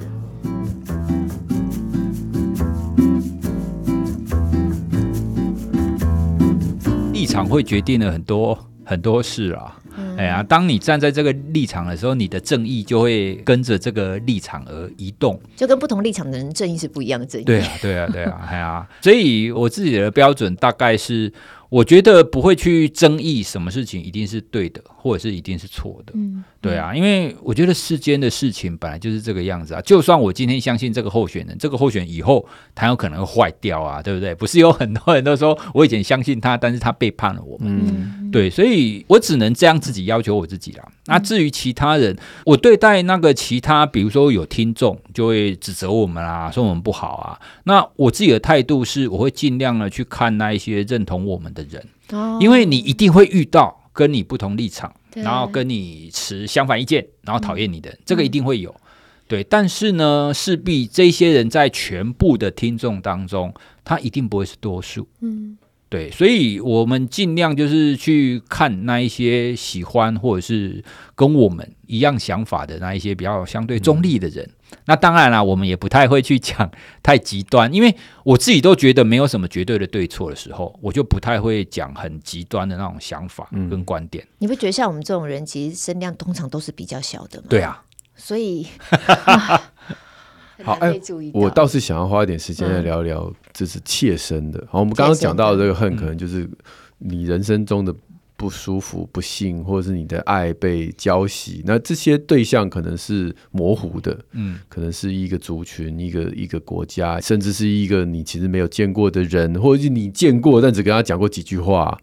[7.12, 9.76] 立场会决定了很多很多事啊。
[9.96, 17.44] 嗯、哎呀，当你站在这个立场的时候，你的正义就会跟着这个立场而移动，就跟不同立场的人正义是不一样的正义。
[17.44, 21.32] 对啊，对啊，对啊， 哎呀，所以我自己的标准大概是。
[21.72, 26.12] 我觉得不会去争议什么事情一定是对的，或者是一定是错的。
[26.14, 29.80] 嗯，对啊，因为我觉得世间的事情本来就是这个样子啊。
[29.82, 34.32] 就算我今天相信这个候选人，这个候选人以后他有可能会坏掉啊，对不对？
[34.32, 37.68] 不是有很多人都说我以前相信他，但是他背叛了我们。
[37.84, 40.88] 嗯，对，所以我只能这样自己要求我自己啦。
[41.06, 47.40] 那至于其他人，我对待那个其他，比如说有听众就会指责我们啊，说我们不好啊。
[47.64, 51.84] 那我自己的态度是，我会尽量的去看那一些认同我们的人，
[52.40, 58.74] 因为你一定会遇到跟你不同立场，然后跟你持相反意见，然后讨厌你的人，这个一定会有。
[59.28, 65.08] 对，但是呢，势必这些人在全部的听众当中，他一定不会是多数。
[65.20, 65.56] 嗯。
[65.92, 70.82] 对，所以我们尽量就是去看那一些喜欢或者是
[71.14, 74.42] 跟我们一样想法的那一些比较相对中立的人。
[74.70, 76.70] 嗯、那当然啦，我们也不太会去讲
[77.04, 84.26] 太极端，因为我自己都觉得没有什么绝对的对错的时候，我就不太会讲很极端的那种想法跟观点。
[84.38, 87.48] 你不觉得像我们这种人，其实声量通常都是比较小的吗？
[87.50, 87.84] 对啊，
[88.16, 88.66] 所以。
[90.62, 90.98] 好，哎，
[91.32, 94.62] 我倒是想要花一点时间来聊聊，这是切身的。
[94.70, 96.48] 好，我们刚刚讲到的这个恨，可能就是
[96.98, 97.92] 你人生中的
[98.36, 101.62] 不舒服、不幸，或者是你的爱被浇熄。
[101.64, 111.98] 那这些对象可能是模糊的，嗯，可能是一个族群、一个一个国家，甚至是一个你其实没有见过的人，或者是你见过但只跟他讲过几句话，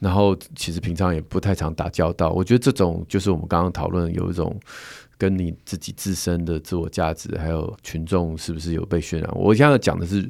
[0.00, 2.30] 然后其实平常也不太常打交道。
[2.30, 4.54] 我觉得这种就是我们刚刚讨论有一种。
[5.16, 9.30] 跟你自己自身的自我价值，还有群众是不是有被渲染？
[9.34, 10.28] 我现在讲的是，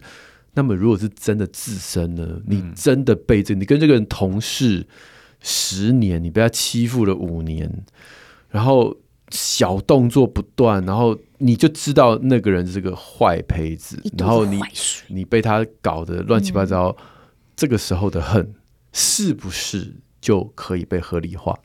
[0.55, 2.41] 那么如果是真的自身呢？
[2.47, 4.87] 你真的被这，你跟这个人同事
[5.41, 7.70] 十年，你被他欺负了五年，
[8.51, 8.97] 然后
[9.30, 14.61] 小动作不断，然后你就知道那个人是个坏胚子，然后你
[15.09, 16.97] 你被他搞得乱七八糟，嗯、
[17.57, 18.55] 这个时候的恨
[18.93, 21.59] 是不是就可以被合理化？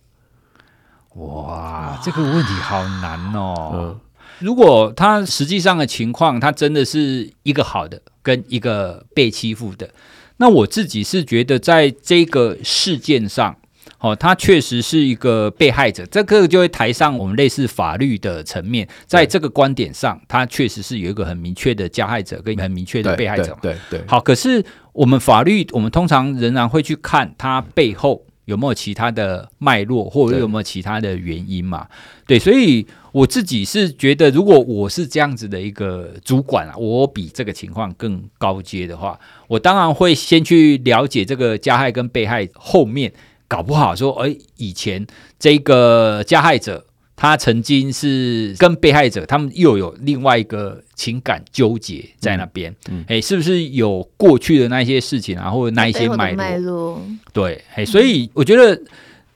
[1.16, 3.72] 哇，这个问题好难哦。
[3.74, 4.00] 嗯、
[4.38, 9.90] 如果他实际上的情况，他真的是一个好的，跟一个被欺负的，
[10.38, 13.58] 那我自己是觉得，在这个事件上，
[13.98, 16.06] 哦，他确实是一个被害者。
[16.06, 23.58] 这个就会抬上我们类似法律的层面，在这个观点上，他确实是有一个很明确的加害者跟很明确的被害者。
[23.62, 24.02] 对，对。
[24.08, 28.24] 好，可是我们法律，我们通常仍然会去看他背后。
[28.50, 31.88] 有没有其他的脉络，或者有没有其他的原因嘛？
[32.26, 43.14] 对，对，所以我自己是觉得，如果我是这样子的一个主管啊，我比这个情况更高阶的话，我当然会先去了解这个加害跟被害后面，
[43.48, 45.06] 搞不好说，哎，以前
[45.38, 46.86] 这个加害者。
[47.22, 57.02] 他曾经是跟被害者，他们又有另外一个情感纠结在那边，嗯，哎、嗯，是不是有过去的那些事情啊，或者那一些脉络？
[57.34, 58.82] 对，哎，所以我觉得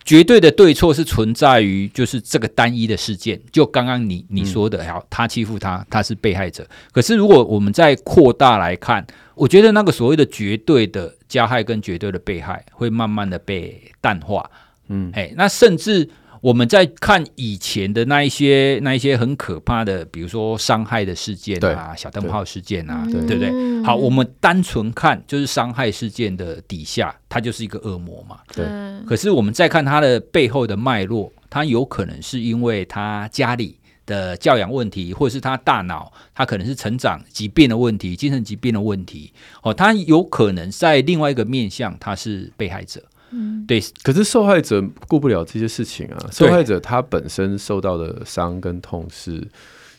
[0.05, 6.65] 绝对的对错是存在于就是这个单一的事件，就刚刚你你说的，好，他欺负他，他是被害者。
[6.93, 9.05] 可是如果我们再扩大来看，
[9.36, 14.49] 我觉得那个所谓的绝对的加害跟绝对的被害会慢慢的被淡化，
[14.88, 16.09] 嗯，哎，那甚至。
[16.43, 23.83] 我们在看以前的那一些那一些很可怕的，比如说伤害的事件啊，小灯泡事件啊，对，对不对？
[23.85, 28.39] 好，我们单纯看就是伤害事件的底下，它就是一个恶魔嘛。
[28.53, 28.65] 对。
[29.07, 39.31] 可是我们再看它的背后的脉络，它有可能是因为他家里的教养问题，或者是他大脑，他可能是成长疾病的问题，精神疾病的问题。
[39.61, 43.01] 哦，他有可能在另外一个面向，他是被害者。
[43.36, 46.29] 嗯，对，可是受害者顾不了这些事情啊。
[46.31, 49.47] 受害者他本身受到的伤跟痛是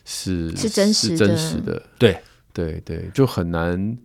[0.05, 2.17] 是是真实的，真实的，对
[2.53, 3.97] 对对，就很难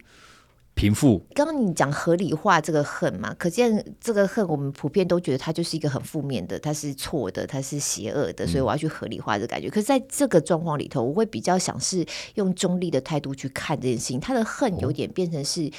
[0.75, 1.25] 平复。
[1.33, 9.69] 刚刚你讲合理化这个恨嘛，可见这个恨我们普遍都觉得它就是一个很负面的，它是错的，它是邪恶的，所以我要去合理化这个感觉。
[9.69, 12.05] 嗯、可是在这个状况里头，我会比较想是
[12.35, 14.19] 用中立的态度去看这件事情。
[14.19, 15.71] 他的恨有点变成是。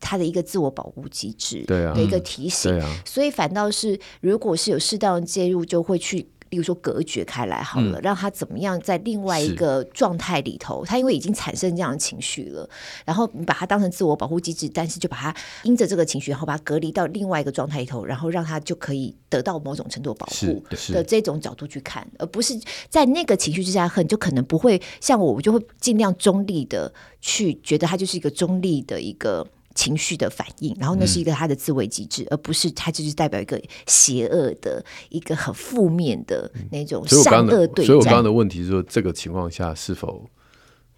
[0.00, 12.68] 他的一个自我保护机制，对啊，的一个提醒，对啊，所以反倒是，如果是有适当的介入，就会去，例如说隔绝开来好了，嗯、让他怎么样在另外一个状态里头，他因为已经产生这样的情绪了，
[13.04, 29.46] 然后你把它当成自我保护机制，但是就把它因着这个情绪，然后把它隔离到另外一个状态里头，然后让他就可以得到某种程度的保护的这种角度去看，而不是在那个情绪之下恨，就可能不会像我，我就会尽量中立的去觉得他就是一个中立的一个。
[29.74, 40.28] 情绪的反应，然后那是一个他的自卫机制，嗯、而不是他就是代表一个邪恶的、一个很负面的那种善恶对、嗯、所以我刚刚的问题是说，这个情况下是否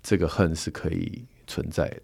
[0.02, 1.96] 这个恨是可以存在的？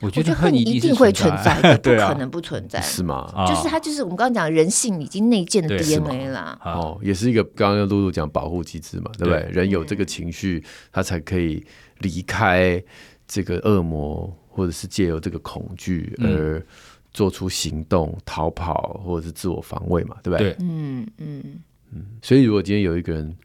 [0.00, 3.32] 我觉得恨一定会存在的， 不可能不存在，是吗？
[3.46, 6.58] 就是他就是我们刚刚讲人性已经内建的 DNA 啦。
[6.64, 9.42] 哦，也是一个刚刚露露讲保护机制嘛，对不对？
[9.44, 9.50] 对。
[9.52, 10.62] 人有这个情绪，
[10.92, 11.64] 他才可以
[12.00, 12.82] 离开
[13.26, 14.34] 这个恶魔。
[14.56, 16.64] 或者是借由这个恐惧而
[17.12, 20.52] 做出行动、嗯、逃跑，或者是自我防卫嘛，对不对？
[20.52, 21.60] 对，嗯嗯
[21.92, 22.06] 嗯。
[22.22, 23.36] 所以，如果今天有一个人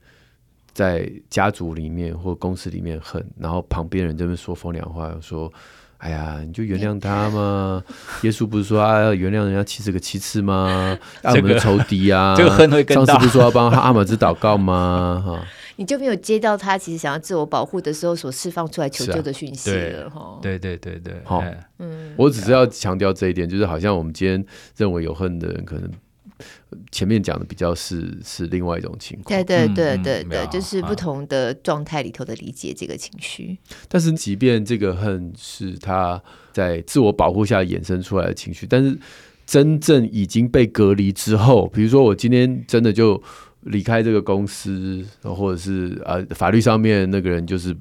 [0.71, 5.51] 在家族里面或公司里面恨，然后旁边人这边说风凉话，说
[5.97, 7.83] ：“哎呀，你就原谅他嘛。
[7.87, 10.95] 欸 ”耶稣不是说啊，要原谅人家七十个七次吗？
[11.23, 13.13] 这个、我们的仇敌啊， 这个恨会更大。
[13.13, 15.23] 上次不是说要帮阿玛兹祷告吗？
[15.25, 15.43] 哈。
[15.79, 20.39] 你就没有接到他其实想要自我保护的时候所释放出来求救的讯息了哈、啊？
[20.41, 21.41] 对对对对，好，
[21.77, 25.89] 嗯，我只是要强调这一点，就是好像我们今天认为有恨的人，可能
[26.91, 29.27] 前面讲的比较是是另外一种情况。
[29.29, 33.57] 对对对对对，嗯、就是不同的状态里头的理解这个情绪。
[33.87, 36.21] 但是，即便这个恨是他
[36.51, 38.99] 在自我保护下衍生出来的情绪，但是
[39.45, 43.23] 真正已经被隔离之后，比如说我今天真的就。
[43.61, 47.75] 离开这个公司，或者是啊，法律上面那个人就是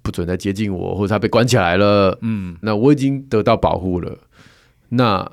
[0.00, 2.18] 不准再接近我，或者他被关起来了。
[2.22, 4.18] 嗯，那我已经得到保护了。
[4.88, 5.30] 那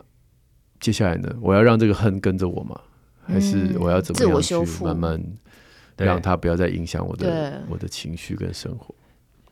[0.82, 1.34] 接下来呢？
[1.42, 2.78] 我要让这个恨跟着我吗？
[3.26, 5.20] 还是我要怎么样去慢慢
[5.98, 8.94] 让他不要再影响我的我的情绪跟生活？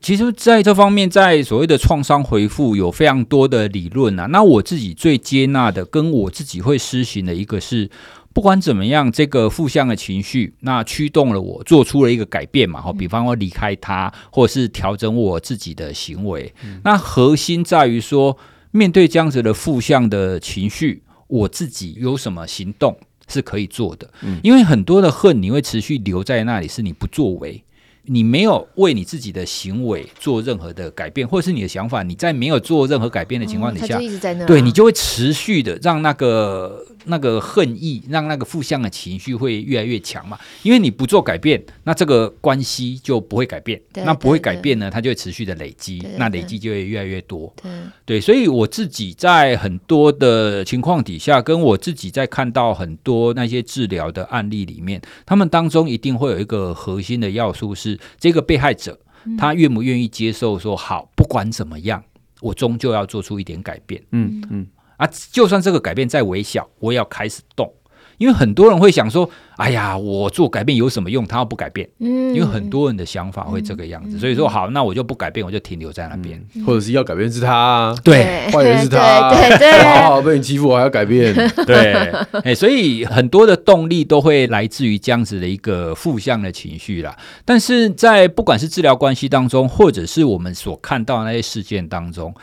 [0.02, 4.26] 其实，在这方面，在所谓的创伤回复，有非常多的理论啊。
[4.26, 7.90] 那我自己最接纳的，跟我自己会施行的一个是。
[8.34, 12.82] 不管怎么样，这个负向的情绪，那驱动了我做出了一个改变嘛？
[12.82, 16.52] 哈，比方说离开他，或者是调整我自己的行为。
[16.66, 18.36] 嗯、那核心在于说，
[18.72, 24.10] 面对这样子的负向的情绪，我自己有什么行动是可以做的？
[24.24, 27.64] 嗯、因为很多的恨，你会持续留在那里，是你不作为。
[28.06, 40.38] 你没有为你自己的行为做任何的改变，或者是你的想法，你在没有做任何改变的情况底下，嗯、对你就会持续的让那个那个恨意，让那个负向的情绪会越来越强嘛。
[40.64, 47.54] 因为你不做改变，那这个关系就不会改变，对那不会改变呢，它就会持续的累积，对对对，那累积就会越来越多。
[47.62, 47.72] 对，
[48.06, 58.00] 对，所以我自己在很多的情况底下，跟我自己在看到很多那些治疗的案例里面，他们当中一定会有一个核心的要素是。
[58.20, 58.98] 这个被害者，
[59.38, 62.02] 他愿不愿意接受说好，不管怎么样，
[62.42, 64.02] 我终究要做出一点改变。
[64.12, 64.68] 嗯嗯，
[64.98, 67.72] 啊，就算这个改变再微小，我也要开始动。
[68.20, 69.28] 因为很多人会想说
[69.58, 71.26] ：“哎呀，我做改变有什么用？
[71.26, 81.34] 他要不改变。”嗯，因为很多人的想法会这个样子，嗯、所以说好，那我就不改变，我就停留在那边，嗯、或者是要改变是他，对，坏人是他，对对，对，对，好好被你欺负，我还要改变，
[81.66, 82.14] 对，
[82.44, 87.18] 哎，所以很多的动力都会来自于这样子的一个负向的情绪啦。
[87.44, 92.34] 但是在不管是治疗关系当中，或者是我们所看到的那些事件当中。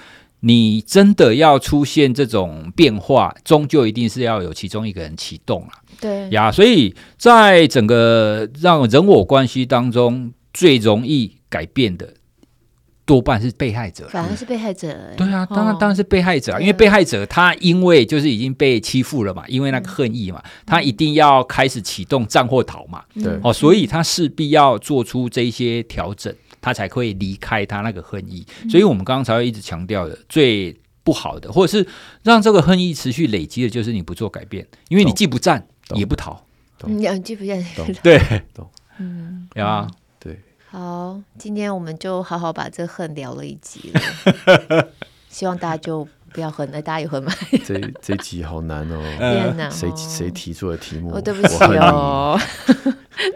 [0.40, 5.68] 你真的要出现这种变化，终究一定是要有其中一个人启动了。
[6.00, 6.28] 对。
[6.30, 12.14] 呀，所以在整个让人我关系当中，最容易改变的，
[13.04, 14.96] 多半是被害者，反而是被害者。
[15.16, 28.46] 对啊，当然当然是被害者啊，因为被害者他因为就是已经被欺负了嘛，因为那个恨意嘛，他一定要开始启动战或逃嘛，对哦，所以他势必要做出这些调整，他才会离开他那个恨意。
[28.68, 31.86] 所以我们刚刚才会一直强调的最不好的，或者是
[32.22, 36.44] 让这个恨意持续累积的，就是你不做改变，因为你既不战也不逃，
[36.84, 37.64] 你既不战，
[38.02, 38.20] 对，
[38.98, 39.88] 嗯，有啊。
[40.72, 44.88] 好，今天我们就好好把这恨聊了一集了，
[45.28, 47.32] 希望大家就不要恨，那大家有恨吗？
[47.64, 49.68] 这这集好难哦， 天哪！
[49.68, 51.10] 谁谁提出的题目？
[51.10, 52.38] 我，对不起哦，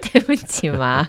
[0.01, 1.09] 对不起嘛。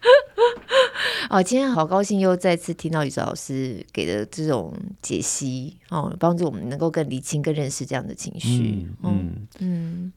[1.30, 4.72] 哦，今天好高兴又再次听到宇哲老师给的这种
[5.02, 8.86] 解析哦，帮助我们能够更理清、更认识这样的情绪。
[9.02, 9.46] 嗯嗯。
[9.60, 10.12] 嗯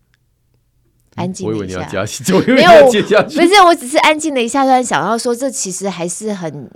[1.16, 1.80] 安静了一下，
[2.48, 2.70] 没有，
[3.26, 6.72] 不是，我只是安静了一下，突然想到说，这其实还是很。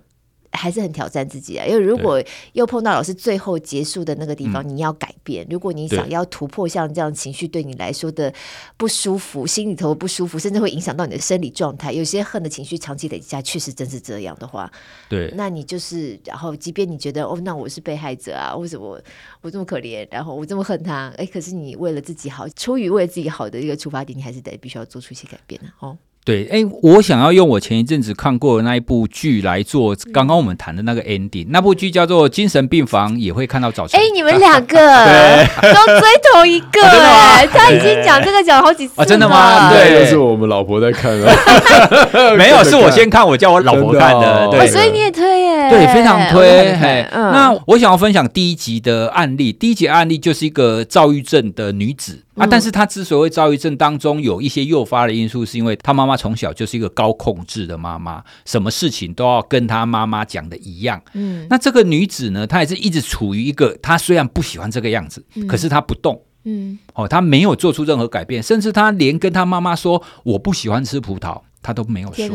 [0.55, 2.21] 还是很挑战自己啊，因为如果
[2.53, 5.45] 又碰到老师最后结束的那个地方，你要改变。
[5.49, 8.33] 如果你想要突破像这样情绪对你来说的
[8.77, 11.91] 不舒服，心里头不舒服，甚至会影响到你的生理状态。
[11.91, 14.71] 有些恨的情绪长期累积下，确实真是这样的话，
[15.09, 19.01] 对，那你就是，然后即便你觉得哦，那我是被害者啊，为什么
[19.41, 21.13] 我这么可怜，然后我这么恨他？
[21.17, 25.97] 哎，可是你为了自己好，出于为了自己好的一个出发点，你还是得必须要做出一些改变的哦。
[26.25, 31.45] 对，哎，我想要用我前一阵子看过的那一部剧来做刚刚我们谈的那个 ending。
[31.49, 33.99] 那部剧叫做《精神病房也会看到早晨》。
[34.03, 34.75] 哎，你们两个
[35.61, 39.05] 都追同一个哎，他已经讲这个讲了好几次了。
[39.05, 39.69] 真的吗？
[39.71, 41.31] 对，都是我们老婆在看啊。
[42.35, 44.47] 没有， 是我先看，我叫我老婆看的。
[44.49, 45.69] 对，所以你也推耶？
[45.69, 46.75] 对，非常推。
[47.13, 49.53] 那我想要分享第一集的案例。
[49.53, 52.23] 第一集案例就是一个躁郁症的女子。
[52.35, 52.45] 啊！
[52.45, 61.01] 但是她之所以躁郁症当中有一些诱发的因素，是因为她妈妈从小就是一个高控制的妈妈，什么事情都要跟她妈妈讲的一样。
[61.13, 66.21] 嗯，那这个女子呢，她也是一直处于一个，她虽然不喜欢这个样子，嗯、可是她不动。
[66.43, 72.29] 嗯，哦，她没有做出任何改变，甚至她连跟她妈妈说我不喜欢吃葡萄，她都没有说。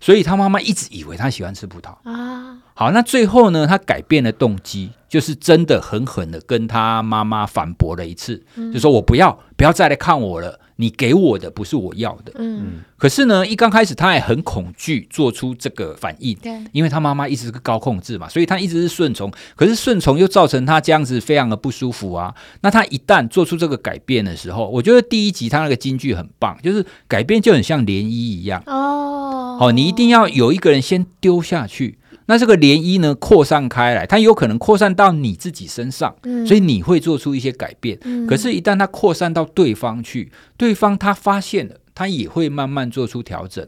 [0.00, 2.58] 所以她妈妈一直以为她喜欢吃葡萄啊。
[2.74, 4.90] 好，那最后呢，她改变了动机。
[5.14, 10.58] 就是真的狠狠的跟她妈妈反驳了一次，嗯、就说我不要，不要再来看我了。
[10.76, 12.32] 你给我的不是我要的。
[12.36, 19.32] 嗯，可是呢，一刚开始他也很恐惧做出这个反应，对，因为他妈妈一直是个高控制嘛，所以他一直是顺从。
[19.54, 22.34] 可是顺从又造成他这样子非常的不舒服啊。
[22.62, 29.56] 那他一旦做出这个改变的时候，我觉得第一集他那个金句很棒，就是改变就很像涟漪一样哦。
[29.58, 31.98] 好，你一定要有一个人先丢下去。
[32.26, 37.98] 那这个涟漪呢，扩散开来，它有可能扩散到你自己身上，嗯、所以你会做出一些改变。
[38.04, 43.66] 嗯、可是，一旦它扩散到对方去，对方他发现了，他也会慢慢做出调整。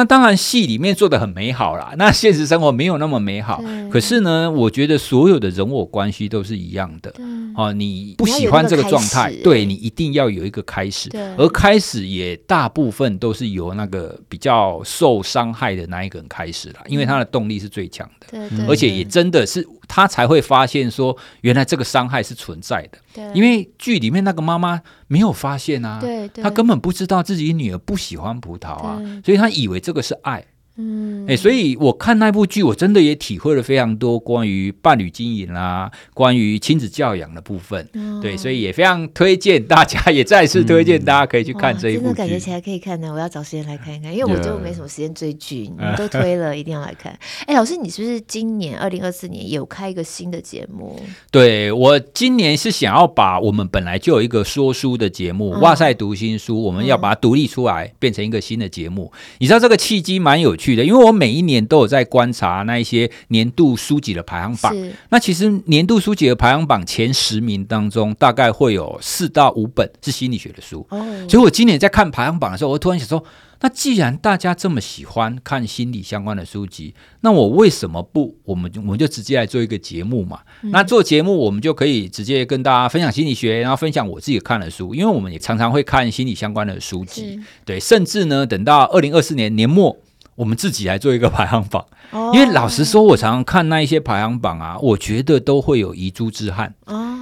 [0.00, 1.92] 那当然，戏里面做的很美好啦。
[1.98, 3.60] 那现实生活没有那么美好。
[3.60, 7.10] 对可是呢，我觉得所有的人我关系都是一样的。
[7.10, 7.22] 对
[7.54, 11.10] 哦，你不喜欢这个状态，你对你一定要有一个开始。
[11.10, 18.26] 对而开始也大部分都是由那个比较受伤害的那一个人开始了，因为他的动力是最强的。
[18.30, 22.98] 对对对，而且也真的是他才会发现说，原来这个伤害是存在的。
[23.12, 30.49] 对因为剧里面那个妈妈没有发现啊，对对，她根本不知道自己女儿不喜欢葡萄啊，所以她以为这这个是爱。
[30.80, 37.86] 嗯，哎，所以我看那部剧，我真的也体会了非常多关于伴侣经营啦，关于亲子教养的部分。
[38.22, 42.04] 对，所以也非常推荐大家，也再次推荐大家可以去看这一部剧。
[42.06, 47.14] 真的感觉起来可以看呢，我要找时间来看一看，因为我就没什么时间追剧，你 都推了，一定要来看。
[47.46, 50.98] 哎，老师，你是不是今年二零二四年有开一个新的节目？
[51.30, 59.12] 对，我今年是想要把我们本来就有一个说书的节目《哇塞读新书》，我们要把它独立出来，变成一个新的节目。
[59.38, 60.69] 你知道这个契机蛮有趣。
[60.84, 64.74] 因为我每一年都有在观察那一些年度书籍的排行榜，
[65.10, 70.86] 那其实年度书籍的排行榜前十名当中，大概会有四到五本是心理学的书。
[70.90, 73.22] 哦，所以我今年在看排行榜的时候，我突然想说，
[73.62, 78.36] 那既然大家这么喜欢看心理相关的书籍，那我为什么不？
[78.44, 80.40] 我们我们就直接来做一个节目嘛。
[80.62, 87.38] 嗯、那做节目，我们就可以直接跟大家分享心理学，然后分享我自己看的书，因为我们也常常会看心理相关的书籍。
[87.64, 89.96] 对，甚至呢，等到二零二四年年末。
[90.40, 91.86] 我们自己来做一个排行榜，
[92.32, 96.74] 因为老实说，我常常看那一些排行榜啊，我觉得都会有遗珠之憾。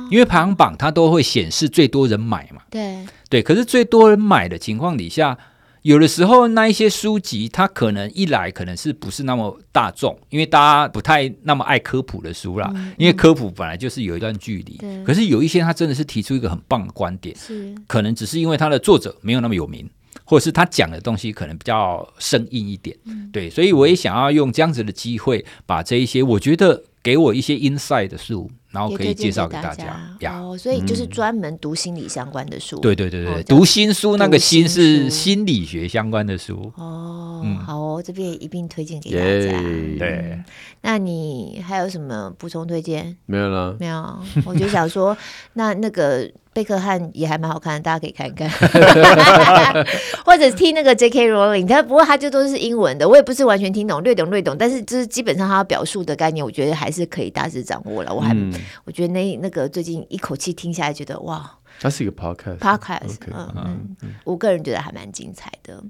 [0.09, 3.43] 因为排行榜它都会显示最多人买嘛，对对。
[3.43, 5.37] 可是最多人买的情况底下，
[5.83, 14.81] 有的时候那一些书籍，它可能一来可能是不是那么大众，因为大家不太那么爱科普的书啦，因为科普本来就是有一段距离。
[15.05, 19.91] 可是有一些他真的是提出一个很棒的观点，是可能只是因为他的作者没有那么有名。
[20.25, 28.51] 或者是他讲的东西可能比较生硬一点，嗯、对，所以我也想要用这样子的机会，把这一些我觉得给我一些 inside 的书。
[28.71, 32.79] 然后可以介绍给大家，大家哦，所以就是专门读心理相关的书。
[32.81, 36.71] 对对对对，读心书，那个心是心理学相关的书。
[36.77, 39.59] 哦，好哦，这边一并推荐给大家。
[39.99, 40.39] 对，
[40.83, 43.17] 那你还有什么补充推荐？
[43.25, 44.19] 没有了，没有。
[44.45, 45.17] 我就想说，
[45.55, 46.31] 那那个。
[46.59, 48.51] 贝克汉也还蛮好看的，大家可以看一看，
[50.27, 51.31] 或者听那个 J.K.
[51.31, 58.13] Rowling，他不过他就都是英文的，我也不是完全听懂，略懂略懂，但是就是基本上他表述的概念，我觉得还是可以大致掌握了。
[58.13, 58.53] 我还、嗯、
[58.83, 61.49] 我觉得那那个最近一口气听下来，觉得哇，
[61.79, 65.81] 它是一个 podcast，podcast，嗯嗯，我个人觉得还蛮精彩的。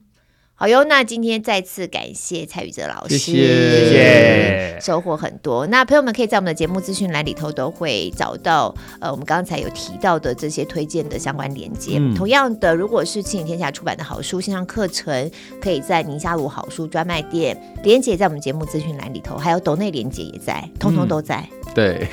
[0.60, 5.64] 好哟，那今天再次感谢蔡宇哲老师，谢谢，谢谢，收获很多。
[5.68, 11.98] 那朋友们可以在我们的节目资讯栏里头都会找到，呃，我们刚才有提到的这些推荐的相关链接。
[12.00, 15.30] 嗯、同样的，如果是亲影天下出版的好书线上课程，
[15.60, 21.36] 可以在宁夏路好书专卖店，连接在我们节目资讯栏里头，还有抖内连接也在，通通都在。
[21.66, 22.08] 嗯、对，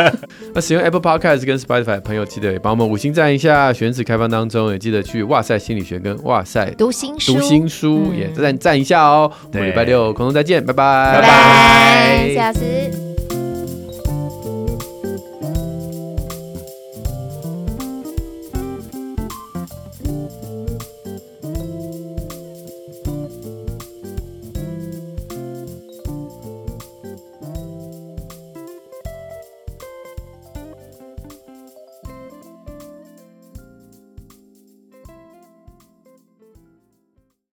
[0.54, 3.70] 那使用 Apple Podcast 跟 Spotify 的朋友，记得帮我们五星赞一下。
[3.74, 7.89] 选址开放当中，也记得去哇塞心理学跟哇塞读心书，读心书。
[8.14, 9.30] 也赞赞一下哦！
[9.52, 13.09] 我们礼拜六空中再见，拜拜，拜拜，下次。